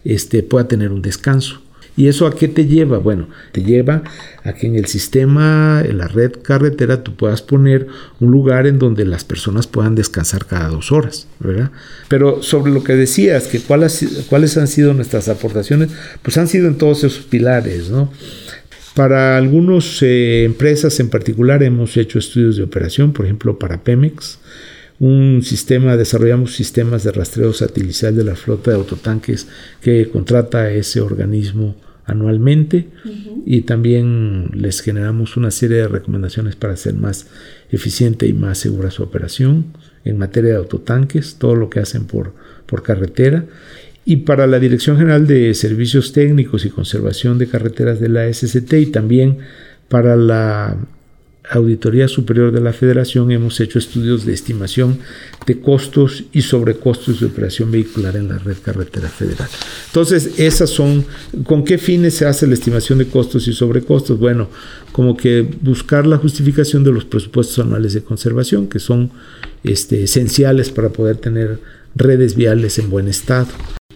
este, 0.04 0.42
pueda 0.42 0.66
tener 0.66 0.92
un 0.92 1.02
descanso. 1.02 1.60
¿Y 1.96 2.08
eso 2.08 2.26
a 2.26 2.34
qué 2.34 2.46
te 2.46 2.66
lleva? 2.66 2.98
Bueno, 2.98 3.28
te 3.52 3.62
lleva 3.62 4.02
a 4.44 4.52
que 4.52 4.66
en 4.66 4.76
el 4.76 4.84
sistema, 4.84 5.82
en 5.82 5.96
la 5.96 6.08
red 6.08 6.32
carretera, 6.42 7.02
tú 7.02 7.16
puedas 7.16 7.40
poner 7.40 7.86
un 8.20 8.30
lugar 8.30 8.66
en 8.66 8.78
donde 8.78 9.06
las 9.06 9.24
personas 9.24 9.66
puedan 9.66 9.94
descansar 9.94 10.44
cada 10.44 10.68
dos 10.68 10.92
horas, 10.92 11.26
¿verdad? 11.40 11.70
Pero 12.08 12.42
sobre 12.42 12.70
lo 12.70 12.84
que 12.84 12.94
decías, 12.94 13.46
que 13.48 13.60
cuáles, 13.60 14.26
cuáles 14.28 14.58
han 14.58 14.68
sido 14.68 14.92
nuestras 14.92 15.28
aportaciones, 15.28 15.88
pues 16.22 16.36
han 16.36 16.48
sido 16.48 16.68
en 16.68 16.76
todos 16.76 17.02
esos 17.02 17.24
pilares, 17.24 17.88
¿no? 17.88 18.12
Para 18.94 19.38
algunas 19.38 20.02
eh, 20.02 20.44
empresas 20.44 21.00
en 21.00 21.08
particular 21.08 21.62
hemos 21.62 21.96
hecho 21.96 22.18
estudios 22.18 22.58
de 22.58 22.62
operación, 22.62 23.14
por 23.14 23.24
ejemplo, 23.24 23.58
para 23.58 23.82
Pemex, 23.82 24.38
un 24.98 25.42
sistema, 25.42 25.96
desarrollamos 25.96 26.54
sistemas 26.54 27.04
de 27.04 27.12
rastreo 27.12 27.52
satelital 27.52 28.16
de 28.16 28.24
la 28.24 28.36
flota 28.36 28.70
de 28.70 28.78
autotanques 28.78 29.46
que 29.82 30.08
contrata 30.08 30.70
ese 30.70 31.00
organismo 31.00 31.74
anualmente 32.06 32.88
y 33.44 33.62
también 33.62 34.50
les 34.54 34.80
generamos 34.80 35.36
una 35.36 35.50
serie 35.50 35.78
de 35.78 35.88
recomendaciones 35.88 36.56
para 36.56 36.74
hacer 36.74 36.94
más 36.94 37.26
eficiente 37.70 38.26
y 38.26 38.32
más 38.32 38.58
segura 38.58 38.90
su 38.90 39.02
operación 39.02 39.66
en 40.04 40.18
materia 40.18 40.50
de 40.50 40.56
autotanques, 40.56 41.36
todo 41.38 41.56
lo 41.56 41.68
que 41.68 41.80
hacen 41.80 42.04
por, 42.06 42.32
por 42.66 42.82
carretera. 42.82 43.44
Y 44.04 44.18
para 44.18 44.46
la 44.46 44.60
Dirección 44.60 44.98
General 44.98 45.26
de 45.26 45.52
Servicios 45.54 46.12
Técnicos 46.12 46.64
y 46.64 46.70
Conservación 46.70 47.38
de 47.38 47.48
Carreteras 47.48 47.98
de 47.98 48.08
la 48.08 48.32
SCT 48.32 48.72
y 48.74 48.86
también 48.86 49.38
para 49.88 50.14
la 50.14 50.76
Auditoría 51.50 52.08
Superior 52.08 52.52
de 52.52 52.60
la 52.60 52.72
Federación 52.72 53.30
hemos 53.30 53.60
hecho 53.60 53.78
estudios 53.78 54.26
de 54.26 54.32
estimación 54.32 54.98
de 55.46 55.60
costos 55.60 56.24
y 56.32 56.42
sobrecostos 56.42 57.20
de 57.20 57.26
operación 57.26 57.70
vehicular 57.70 58.16
en 58.16 58.28
la 58.28 58.38
red 58.38 58.56
carretera 58.62 59.08
federal. 59.08 59.48
Entonces, 59.86 60.38
esas 60.38 60.70
son, 60.70 61.04
¿con 61.44 61.64
qué 61.64 61.78
fines 61.78 62.14
se 62.14 62.26
hace 62.26 62.46
la 62.46 62.54
estimación 62.54 62.98
de 62.98 63.06
costos 63.06 63.46
y 63.48 63.52
sobrecostos? 63.52 64.18
Bueno, 64.18 64.48
como 64.92 65.16
que 65.16 65.48
buscar 65.60 66.06
la 66.06 66.18
justificación 66.18 66.82
de 66.84 66.92
los 66.92 67.04
presupuestos 67.04 67.58
anuales 67.58 67.92
de 67.94 68.02
conservación, 68.02 68.68
que 68.68 68.78
son 68.78 69.10
este, 69.62 70.02
esenciales 70.04 70.70
para 70.70 70.88
poder 70.88 71.16
tener 71.16 71.60
redes 71.94 72.34
viales 72.34 72.78
en 72.78 72.90
buen 72.90 73.08
estado. 73.08 73.48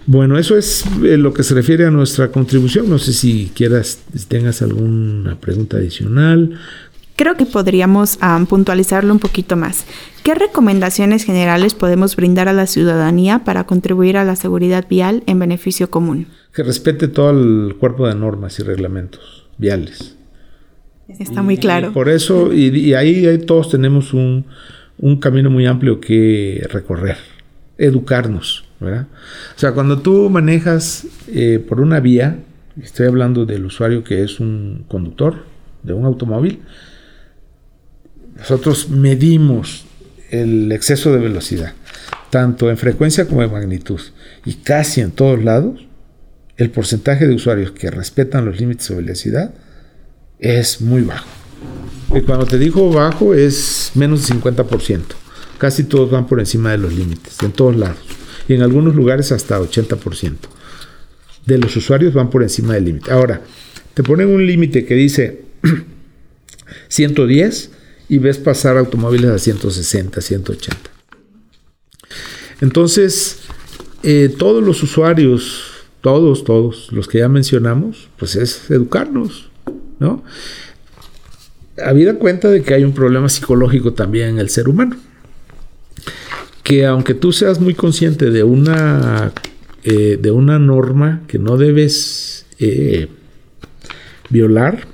Bueno, 0.06 0.38
eso 0.38 0.56
es 0.56 0.84
eh, 1.04 1.16
lo 1.16 1.32
que 1.32 1.42
se 1.42 1.54
refiere 1.54 1.84
a 1.84 1.90
nuestra 1.90 2.32
contribución. 2.32 2.88
No 2.88 2.98
sé 2.98 3.12
si 3.12 3.52
quieras, 3.54 4.00
tengas 4.28 4.62
alguna 4.62 5.38
pregunta 5.38 5.76
adicional. 5.76 6.58
Creo 7.20 7.36
que 7.36 7.44
podríamos 7.44 8.18
puntualizarlo 8.48 9.12
un 9.12 9.18
poquito 9.18 9.54
más. 9.54 9.84
¿Qué 10.24 10.34
recomendaciones 10.34 11.24
generales 11.24 11.74
podemos 11.74 12.16
brindar 12.16 12.48
a 12.48 12.54
la 12.54 12.66
ciudadanía 12.66 13.40
para 13.44 13.64
contribuir 13.64 14.16
a 14.16 14.24
la 14.24 14.36
seguridad 14.36 14.86
vial 14.88 15.22
en 15.26 15.38
beneficio 15.38 15.90
común? 15.90 16.28
Que 16.54 16.62
respete 16.62 17.08
todo 17.08 17.32
el 17.32 17.76
cuerpo 17.78 18.08
de 18.08 18.14
normas 18.14 18.58
y 18.58 18.62
reglamentos 18.62 19.46
viales. 19.58 20.16
Está 21.18 21.42
muy 21.42 21.58
claro. 21.58 21.92
por 21.92 22.08
eso, 22.08 22.54
y, 22.54 22.94
ahí, 22.94 23.36
todos 23.46 23.68
tenemos 23.68 24.14
un, 24.14 24.46
camino 25.20 25.50
muy 25.50 25.66
amplio 25.66 26.00
que 26.00 26.66
recorrer, 26.70 27.18
educarnos, 27.76 28.64
¿verdad? 28.80 29.08
O 29.54 29.58
sea, 29.58 29.72
cuando 29.72 29.98
tú 29.98 30.30
manejas 30.30 31.06
eh, 31.28 31.62
por 31.68 31.82
una 31.82 32.00
vía, 32.00 32.38
estoy 32.82 33.08
hablando 33.08 33.44
del 33.44 33.66
usuario 33.66 34.04
que 34.04 34.22
es 34.22 34.40
un 34.40 34.86
conductor 34.88 35.44
de 35.82 35.92
un 35.92 36.06
automóvil, 36.06 36.60
nosotros 38.40 38.88
medimos 38.88 39.84
el 40.30 40.72
exceso 40.72 41.12
de 41.12 41.18
velocidad, 41.18 41.74
tanto 42.30 42.70
en 42.70 42.78
frecuencia 42.78 43.26
como 43.26 43.42
en 43.42 43.52
magnitud, 43.52 44.00
y 44.46 44.54
casi 44.54 45.02
en 45.02 45.10
todos 45.10 45.44
lados, 45.44 45.86
el 46.56 46.70
porcentaje 46.70 47.26
de 47.26 47.34
usuarios 47.34 47.72
que 47.72 47.90
respetan 47.90 48.46
los 48.46 48.58
límites 48.58 48.88
de 48.88 48.96
velocidad 48.96 49.54
es 50.38 50.80
muy 50.80 51.02
bajo. 51.02 51.28
Y 52.14 52.22
cuando 52.22 52.46
te 52.46 52.58
digo 52.58 52.90
bajo 52.90 53.34
es 53.34 53.92
menos 53.94 54.26
del 54.26 54.40
50%. 54.40 55.02
Casi 55.58 55.84
todos 55.84 56.10
van 56.10 56.26
por 56.26 56.40
encima 56.40 56.70
de 56.70 56.78
los 56.78 56.94
límites, 56.94 57.36
en 57.42 57.52
todos 57.52 57.76
lados. 57.76 57.98
Y 58.48 58.54
en 58.54 58.62
algunos 58.62 58.94
lugares 58.94 59.32
hasta 59.32 59.60
80%. 59.60 60.36
De 61.44 61.58
los 61.58 61.76
usuarios 61.76 62.14
van 62.14 62.30
por 62.30 62.42
encima 62.42 62.74
del 62.74 62.86
límite. 62.86 63.10
Ahora, 63.10 63.42
te 63.92 64.02
ponen 64.02 64.28
un 64.28 64.46
límite 64.46 64.86
que 64.86 64.94
dice 64.94 65.42
110 66.88 67.70
y 68.10 68.18
ves 68.18 68.38
pasar 68.38 68.76
automóviles 68.76 69.30
a 69.30 69.38
160, 69.38 70.20
180. 70.20 70.76
Entonces, 72.60 73.38
eh, 74.02 74.34
todos 74.36 74.64
los 74.64 74.82
usuarios, 74.82 75.62
todos, 76.00 76.42
todos 76.42 76.90
los 76.90 77.06
que 77.06 77.18
ya 77.18 77.28
mencionamos, 77.28 78.08
pues 78.18 78.34
es 78.34 78.68
educarnos, 78.68 79.48
¿no? 80.00 80.24
Habida 81.82 82.14
cuenta 82.16 82.50
de 82.50 82.62
que 82.62 82.74
hay 82.74 82.82
un 82.82 82.94
problema 82.94 83.28
psicológico 83.28 83.92
también 83.92 84.30
en 84.30 84.38
el 84.40 84.50
ser 84.50 84.68
humano. 84.68 84.96
Que 86.64 86.86
aunque 86.86 87.14
tú 87.14 87.32
seas 87.32 87.60
muy 87.60 87.74
consciente 87.74 88.30
de 88.30 88.42
una 88.42 89.32
eh, 89.84 90.18
de 90.20 90.30
una 90.32 90.58
norma 90.58 91.22
que 91.28 91.38
no 91.38 91.56
debes 91.56 92.44
eh, 92.58 93.06
violar, 94.30 94.88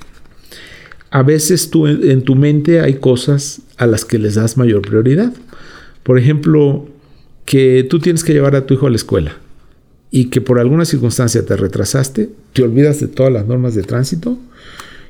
a 1.17 1.23
veces 1.23 1.71
tú 1.71 1.87
en 1.87 2.21
tu 2.25 2.35
mente 2.35 2.83
hay 2.83 2.97
cosas 2.97 3.63
a 3.79 3.87
las 3.87 4.05
que 4.05 4.19
les 4.19 4.35
das 4.35 4.59
mayor 4.59 4.83
prioridad. 4.83 5.33
Por 6.03 6.19
ejemplo, 6.19 6.87
que 7.47 7.87
tú 7.89 8.01
tienes 8.01 8.23
que 8.23 8.35
llevar 8.35 8.55
a 8.55 8.67
tu 8.67 8.75
hijo 8.75 8.87
a 8.87 8.91
la 8.91 8.97
escuela 8.97 9.39
y 10.11 10.27
que 10.27 10.43
por 10.43 10.59
alguna 10.59 10.85
circunstancia 10.85 11.47
te 11.47 11.57
retrasaste, 11.57 12.29
te 12.53 12.63
olvidas 12.63 13.01
de 13.01 13.09
todas 13.09 13.33
las 13.33 13.47
normas 13.47 13.75
de 13.75 13.83
tránsito 13.83 14.37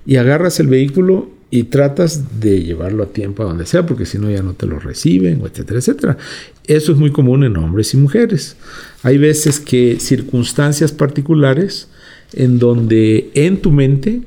y 0.07 0.15
agarras 0.15 0.61
el 0.61 0.69
vehículo 0.69 1.29
y 1.51 1.65
tratas 1.65 2.41
de 2.41 2.63
llevarlo 2.63 3.03
a 3.03 3.07
tiempo 3.07 3.43
a 3.43 3.47
donde 3.47 3.67
sea, 3.67 3.85
porque 3.85 4.07
si 4.07 4.17
no 4.17 4.31
ya 4.31 4.45
no 4.45 4.53
te 4.53 4.67
lo 4.67 4.79
reciben, 4.79 5.41
etcétera, 5.41 5.81
etcétera. 5.81 6.19
Eso 6.69 6.93
es 6.93 6.99
muy 6.99 7.11
común 7.11 7.43
en 7.43 7.57
hombres 7.57 7.95
y 7.95 7.97
mujeres. 7.97 8.57
Hay 9.03 9.19
veces 9.19 9.59
que 9.59 9.99
circunstancias 9.99 10.93
particulares 10.93 11.89
en 12.33 12.61
donde 12.61 13.33
en 13.35 13.61
tu 13.61 13.73
mente 13.73 14.23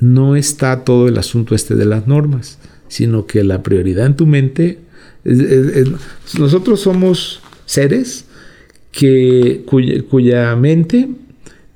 no 0.00 0.36
está 0.36 0.84
todo 0.84 1.08
el 1.08 1.18
asunto 1.18 1.54
este 1.54 1.74
de 1.74 1.84
las 1.84 2.06
normas, 2.06 2.58
sino 2.88 3.26
que 3.26 3.44
la 3.44 3.62
prioridad 3.62 4.06
en 4.06 4.16
tu 4.16 4.26
mente, 4.26 4.78
nosotros 6.38 6.80
somos 6.80 7.40
seres 7.66 8.24
que, 8.92 9.64
cuya, 10.08 10.56
mente 10.56 11.08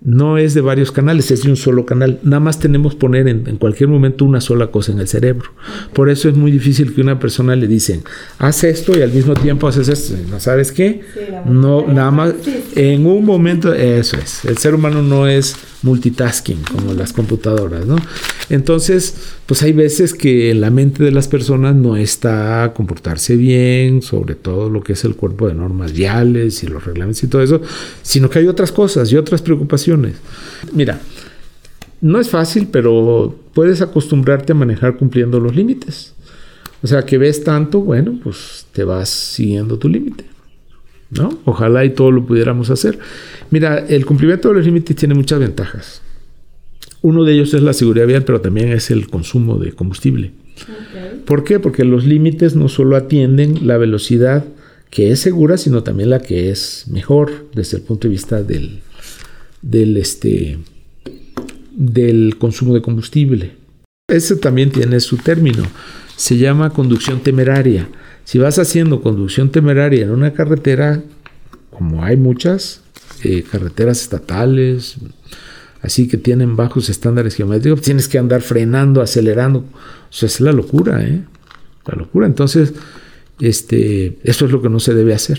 no 0.04 0.38
es 0.38 0.54
de 0.54 0.60
varios 0.60 0.90
canales, 0.90 1.30
es 1.30 1.42
de 1.42 1.50
un 1.50 1.56
solo 1.56 1.86
canal. 1.86 2.18
Nada 2.22 2.40
más 2.40 2.58
tenemos 2.58 2.94
poner 2.94 3.28
en, 3.28 3.56
cualquier 3.56 3.88
momento 3.88 4.24
una 4.24 4.40
sola 4.40 4.68
cosa 4.68 4.92
en 4.92 5.00
el 5.00 5.08
cerebro. 5.08 5.50
Por 5.92 6.10
eso 6.10 6.28
es 6.28 6.36
muy 6.36 6.50
difícil 6.50 6.94
que 6.94 7.00
una 7.00 7.18
persona 7.18 7.54
le 7.54 7.66
dicen, 7.66 8.02
haz 8.38 8.64
esto 8.64 8.98
y 8.98 9.02
al 9.02 9.12
mismo 9.12 9.34
tiempo 9.34 9.68
haces 9.68 9.88
esto. 9.88 10.14
¿No 10.30 10.40
sabes 10.40 10.72
qué? 10.72 11.02
no, 11.46 11.86
nada 11.86 12.10
más, 12.10 12.34
en 12.74 13.06
un 13.06 13.24
momento, 13.24 13.72
eso 13.72 14.16
es. 14.16 14.44
El 14.44 14.58
ser 14.58 14.74
humano 14.74 15.02
no 15.02 15.26
es 15.26 15.56
multitasking 15.82 16.62
como 16.62 16.94
las 16.94 17.12
computadoras, 17.12 17.86
¿no? 17.86 17.96
Entonces, 18.52 19.14
pues 19.46 19.62
hay 19.62 19.72
veces 19.72 20.12
que 20.12 20.54
la 20.54 20.68
mente 20.68 21.02
de 21.02 21.10
las 21.10 21.26
personas 21.26 21.74
no 21.74 21.96
está 21.96 22.64
a 22.64 22.74
comportarse 22.74 23.34
bien, 23.34 24.02
sobre 24.02 24.34
todo 24.34 24.68
lo 24.68 24.82
que 24.82 24.92
es 24.92 25.04
el 25.06 25.16
cuerpo 25.16 25.48
de 25.48 25.54
normas 25.54 25.94
viales 25.94 26.62
y 26.62 26.66
los 26.66 26.84
reglamentos 26.84 27.24
y 27.24 27.28
todo 27.28 27.40
eso, 27.40 27.62
sino 28.02 28.28
que 28.28 28.40
hay 28.40 28.48
otras 28.48 28.70
cosas 28.70 29.10
y 29.10 29.16
otras 29.16 29.40
preocupaciones. 29.40 30.16
Mira, 30.74 31.00
no 32.02 32.20
es 32.20 32.28
fácil, 32.28 32.68
pero 32.70 33.34
puedes 33.54 33.80
acostumbrarte 33.80 34.52
a 34.52 34.54
manejar 34.54 34.98
cumpliendo 34.98 35.40
los 35.40 35.56
límites. 35.56 36.12
O 36.82 36.86
sea, 36.86 37.06
que 37.06 37.16
ves 37.16 37.44
tanto, 37.44 37.80
bueno, 37.80 38.20
pues 38.22 38.66
te 38.72 38.84
vas 38.84 39.08
siguiendo 39.08 39.78
tu 39.78 39.88
límite. 39.88 40.26
¿No? 41.08 41.38
Ojalá 41.46 41.86
y 41.86 41.90
todo 41.90 42.10
lo 42.10 42.26
pudiéramos 42.26 42.68
hacer. 42.68 42.98
Mira, 43.50 43.78
el 43.78 44.04
cumplimiento 44.04 44.48
de 44.48 44.54
los 44.56 44.66
límites 44.66 44.94
tiene 44.94 45.14
muchas 45.14 45.38
ventajas. 45.38 46.02
Uno 47.02 47.24
de 47.24 47.34
ellos 47.34 47.52
es 47.52 47.62
la 47.62 47.72
seguridad 47.72 48.06
vial, 48.06 48.24
pero 48.24 48.40
también 48.40 48.70
es 48.72 48.90
el 48.90 49.08
consumo 49.08 49.58
de 49.58 49.72
combustible. 49.72 50.32
¿Por 51.26 51.44
qué? 51.44 51.58
Porque 51.58 51.84
los 51.84 52.04
límites 52.04 52.54
no 52.56 52.68
solo 52.68 52.96
atienden 52.96 53.66
la 53.66 53.76
velocidad 53.76 54.44
que 54.90 55.10
es 55.10 55.20
segura, 55.20 55.56
sino 55.56 55.82
también 55.82 56.10
la 56.10 56.20
que 56.20 56.50
es 56.50 56.84
mejor 56.88 57.48
desde 57.54 57.78
el 57.78 57.82
punto 57.82 58.08
de 58.08 58.12
vista 58.12 58.42
del, 58.42 58.80
del, 59.62 59.96
este, 59.96 60.58
del 61.72 62.36
consumo 62.38 62.74
de 62.74 62.82
combustible. 62.82 63.52
Ese 64.08 64.36
también 64.36 64.70
tiene 64.70 65.00
su 65.00 65.16
término. 65.16 65.64
Se 66.16 66.36
llama 66.36 66.70
conducción 66.70 67.20
temeraria. 67.20 67.88
Si 68.24 68.38
vas 68.38 68.58
haciendo 68.58 69.00
conducción 69.00 69.50
temeraria 69.50 70.04
en 70.04 70.10
una 70.10 70.34
carretera, 70.34 71.02
como 71.70 72.04
hay 72.04 72.16
muchas, 72.16 72.82
eh, 73.24 73.42
carreteras 73.50 74.02
estatales, 74.02 74.96
así 75.82 76.08
que 76.08 76.16
tienen 76.16 76.56
bajos 76.56 76.88
estándares 76.88 77.34
geométricos, 77.34 77.82
tienes 77.82 78.08
que 78.08 78.18
andar 78.18 78.40
frenando, 78.40 79.02
acelerando. 79.02 79.60
O 79.60 80.12
sea, 80.12 80.28
es 80.28 80.40
la 80.40 80.52
locura, 80.52 81.02
¿eh? 81.02 81.22
La 81.86 81.96
locura. 81.96 82.26
Entonces, 82.26 82.72
este, 83.40 84.18
eso 84.22 84.46
es 84.46 84.52
lo 84.52 84.62
que 84.62 84.68
no 84.68 84.80
se 84.80 84.94
debe 84.94 85.14
hacer. 85.14 85.38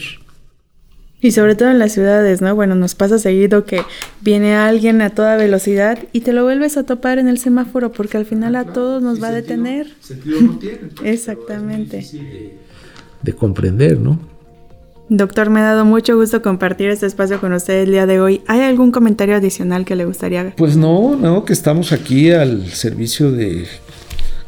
Y 1.21 1.31
sobre 1.31 1.55
todo 1.55 1.69
en 1.69 1.79
las 1.79 1.93
ciudades, 1.93 2.41
¿no? 2.41 2.53
Bueno, 2.53 2.75
nos 2.75 2.95
pasa 2.95 3.17
seguido 3.17 3.63
que 3.63 3.81
viene 4.19 4.55
alguien 4.55 5.01
a 5.01 5.11
toda 5.11 5.37
velocidad 5.37 5.97
y 6.11 6.19
te 6.19 6.33
lo 6.33 6.43
vuelves 6.43 6.75
a 6.75 6.83
topar 6.83 7.17
en 7.17 7.29
el 7.29 7.37
semáforo 7.37 7.93
porque 7.93 8.17
al 8.17 8.25
final 8.25 8.57
a 8.57 8.65
todos 8.65 9.01
nos 9.01 9.23
va 9.23 9.29
a 9.29 9.31
detener. 9.31 9.87
Sentido 10.01 10.41
no 10.41 10.59
tiene. 10.59 10.79
Exactamente. 11.05 12.05
de 13.21 13.33
comprender, 13.33 14.01
¿no? 14.01 14.19
Doctor, 15.15 15.51
me 15.51 15.59
ha 15.59 15.63
dado 15.63 15.85
mucho 15.85 16.17
gusto 16.17 16.41
compartir 16.41 16.89
este 16.89 17.05
espacio 17.05 17.39
con 17.39 17.53
usted 17.53 17.83
el 17.83 17.91
día 17.91 18.07
de 18.07 18.19
hoy. 18.19 18.41
¿Hay 18.47 18.61
algún 18.61 18.91
comentario 18.91 19.35
adicional 19.35 19.85
que 19.85 19.95
le 19.95 20.05
gustaría? 20.05 20.55
Pues 20.57 20.75
no, 20.75 21.15
no, 21.15 21.45
que 21.45 21.53
estamos 21.53 21.91
aquí 21.91 22.31
al 22.31 22.65
servicio 22.69 23.31
de, 23.31 23.67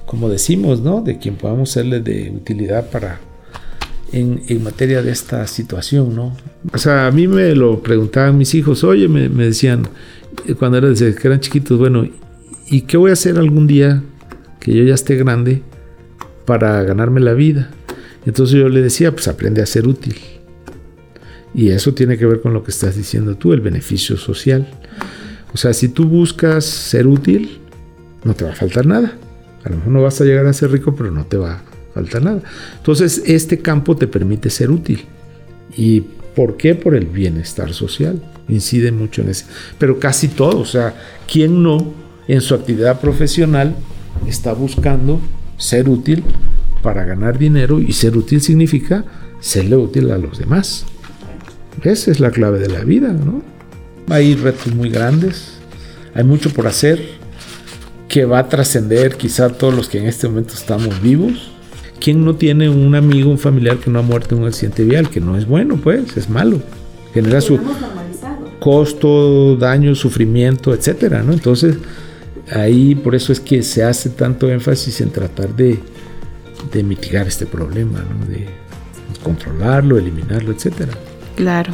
como 0.07 0.27
decimos, 0.27 0.81
¿no? 0.81 1.01
De 1.01 1.19
quien 1.19 1.35
podamos 1.35 1.69
serle 1.69 1.99
de 1.99 2.33
utilidad 2.35 2.89
para 2.89 3.19
en, 4.11 4.41
materia 4.63 5.03
de 5.03 5.11
esta 5.11 5.45
situación, 5.45 6.15
¿no? 6.15 6.35
O 6.73 6.79
sea, 6.79 7.05
a 7.05 7.11
mí 7.11 7.27
me 7.27 7.53
lo 7.53 7.83
preguntaban 7.83 8.35
mis 8.35 8.55
hijos, 8.55 8.83
oye, 8.83 9.07
me, 9.07 9.29
decían, 9.29 9.87
eh, 10.47 10.55
cuando 10.55 10.79
eran, 10.79 10.95
que 10.95 11.27
eran 11.27 11.41
chiquitos, 11.41 11.77
bueno, 11.77 12.07
¿y 12.71 12.81
qué 12.81 12.97
voy 12.97 13.11
a 13.11 13.13
hacer 13.13 13.37
algún 13.37 13.67
día 13.67 14.01
que 14.59 14.73
yo 14.73 14.83
ya 14.83 14.95
esté 14.95 15.15
grande 15.15 15.61
para 16.45 16.81
ganarme 16.81 17.21
la 17.21 17.33
vida? 17.33 17.69
Entonces 18.25 18.57
yo 18.57 18.67
le 18.67 18.81
decía, 18.81 19.11
pues 19.11 19.27
aprende 19.27 19.61
a 19.61 19.67
ser 19.67 19.87
útil. 19.87 20.15
Y 21.55 21.69
eso 21.69 21.93
tiene 21.93 22.17
que 22.17 22.25
ver 22.25 22.41
con 22.41 22.53
lo 22.53 22.63
que 22.63 22.71
estás 22.71 22.97
diciendo 22.97 23.35
tú, 23.37 23.53
el 23.53 23.61
beneficio 23.61 24.17
social. 24.17 24.67
O 25.53 25.57
sea, 25.57 25.73
si 25.73 25.87
tú 25.87 26.05
buscas 26.05 26.65
ser 26.65 27.07
útil, 27.07 27.59
no 28.25 28.33
te 28.33 28.43
va 28.43 28.51
a 28.51 28.55
faltar 28.55 28.85
nada. 28.85 29.13
A 29.63 29.69
lo 29.69 29.77
mejor 29.77 29.93
no 29.93 30.01
vas 30.01 30.19
a 30.19 30.25
llegar 30.25 30.45
a 30.45 30.53
ser 30.53 30.69
rico, 30.71 30.93
pero 30.95 31.11
no 31.11 31.25
te 31.25 31.37
va 31.37 31.53
a 31.53 31.61
faltar 31.93 32.21
nada. 32.21 32.41
Entonces, 32.77 33.23
este 33.25 33.59
campo 33.59 33.95
te 33.95 34.05
permite 34.05 34.49
ser 34.49 34.69
útil. 34.69 35.05
¿Y 35.77 36.01
por 36.35 36.57
qué? 36.57 36.75
Por 36.75 36.93
el 36.93 37.05
bienestar 37.05 37.73
social. 37.73 38.21
Incide 38.49 38.91
mucho 38.91 39.21
en 39.21 39.29
ese. 39.29 39.45
Pero 39.79 39.97
casi 39.97 40.27
todo, 40.27 40.59
o 40.59 40.65
sea, 40.65 40.93
¿quién 41.31 41.63
no 41.63 41.93
en 42.27 42.41
su 42.41 42.53
actividad 42.53 42.99
profesional 42.99 43.75
está 44.27 44.51
buscando 44.51 45.21
ser 45.57 45.87
útil 45.87 46.21
para 46.83 47.05
ganar 47.05 47.39
dinero? 47.39 47.79
Y 47.79 47.93
ser 47.93 48.17
útil 48.17 48.41
significa 48.41 49.05
serle 49.39 49.77
útil 49.77 50.11
a 50.11 50.17
los 50.17 50.37
demás. 50.37 50.85
Esa 51.83 52.11
es 52.11 52.19
la 52.19 52.31
clave 52.31 52.59
de 52.59 52.69
la 52.69 52.83
vida, 52.83 53.09
¿no? 53.13 53.41
Hay 54.09 54.35
retos 54.35 54.73
muy 54.73 54.89
grandes, 54.89 55.53
hay 56.13 56.23
mucho 56.23 56.51
por 56.51 56.67
hacer 56.67 56.99
que 58.07 58.25
va 58.25 58.39
a 58.39 58.49
trascender 58.49 59.17
quizá 59.17 59.49
todos 59.49 59.73
los 59.73 59.89
que 59.89 59.99
en 59.99 60.05
este 60.05 60.27
momento 60.27 60.53
estamos 60.53 61.01
vivos. 61.01 61.51
¿Quién 61.99 62.23
no 62.23 62.35
tiene 62.35 62.69
un 62.69 62.95
amigo, 62.95 63.31
un 63.31 63.39
familiar 63.39 63.77
que 63.77 63.89
no 63.89 63.99
ha 63.99 64.01
muerto 64.01 64.35
en 64.35 64.41
un 64.41 64.47
accidente 64.47 64.83
vial? 64.83 65.09
Que 65.09 65.19
no 65.19 65.37
es 65.37 65.47
bueno, 65.47 65.77
pues, 65.77 66.15
es 66.17 66.29
malo. 66.29 66.61
Genera 67.13 67.41
su 67.41 67.59
costo, 68.59 69.55
daño, 69.57 69.95
sufrimiento, 69.95 70.73
etcétera, 70.73 71.23
¿no? 71.23 71.33
Entonces, 71.33 71.77
ahí 72.51 72.95
por 72.95 73.15
eso 73.15 73.31
es 73.33 73.39
que 73.39 73.63
se 73.63 73.83
hace 73.83 74.09
tanto 74.09 74.49
énfasis 74.49 75.01
en 75.01 75.09
tratar 75.09 75.55
de, 75.55 75.79
de 76.71 76.83
mitigar 76.83 77.27
este 77.27 77.45
problema, 77.45 77.99
¿no? 77.99 78.25
De 78.27 78.47
controlarlo, 79.23 79.97
eliminarlo, 79.97 80.51
etcétera. 80.51 80.93
Claro. 81.35 81.73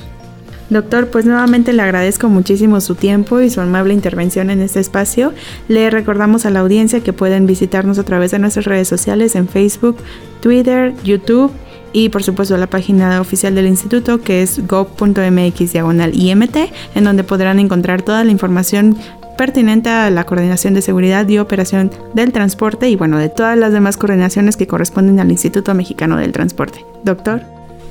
Doctor, 0.71 1.07
pues 1.07 1.25
nuevamente 1.25 1.73
le 1.73 1.81
agradezco 1.81 2.29
muchísimo 2.29 2.79
su 2.79 2.95
tiempo 2.95 3.41
y 3.41 3.49
su 3.49 3.59
amable 3.59 3.93
intervención 3.93 4.49
en 4.49 4.61
este 4.61 4.79
espacio. 4.79 5.33
Le 5.67 5.89
recordamos 5.89 6.45
a 6.45 6.49
la 6.49 6.61
audiencia 6.61 7.01
que 7.01 7.11
pueden 7.11 7.45
visitarnos 7.45 7.99
a 7.99 8.03
través 8.03 8.31
de 8.31 8.39
nuestras 8.39 8.65
redes 8.65 8.87
sociales 8.87 9.35
en 9.35 9.49
Facebook, 9.49 9.97
Twitter, 10.39 10.93
YouTube 11.03 11.51
y 11.91 12.07
por 12.07 12.23
supuesto 12.23 12.55
la 12.55 12.67
página 12.67 13.19
oficial 13.19 13.53
del 13.53 13.67
instituto 13.67 14.21
que 14.21 14.43
es 14.43 14.65
gov.mx 14.65 15.73
diagonal 15.73 16.15
IMT, 16.15 16.55
en 16.95 17.03
donde 17.03 17.25
podrán 17.25 17.59
encontrar 17.59 18.01
toda 18.01 18.23
la 18.23 18.31
información 18.31 18.97
pertinente 19.37 19.89
a 19.89 20.09
la 20.09 20.23
coordinación 20.23 20.73
de 20.73 20.81
seguridad 20.81 21.27
y 21.27 21.37
operación 21.37 21.91
del 22.13 22.31
transporte 22.31 22.89
y 22.89 22.95
bueno, 22.95 23.17
de 23.17 23.27
todas 23.27 23.57
las 23.57 23.73
demás 23.73 23.97
coordinaciones 23.97 24.55
que 24.55 24.67
corresponden 24.67 25.19
al 25.19 25.31
Instituto 25.31 25.73
Mexicano 25.73 26.15
del 26.15 26.31
Transporte. 26.31 26.85
Doctor. 27.03 27.41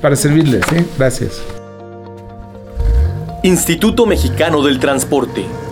Para 0.01 0.15
servirles, 0.15 0.63
¿eh? 0.73 0.83
gracias. 0.97 1.43
Instituto 3.43 4.05
Mexicano 4.05 4.61
del 4.61 4.77
Transporte. 4.77 5.70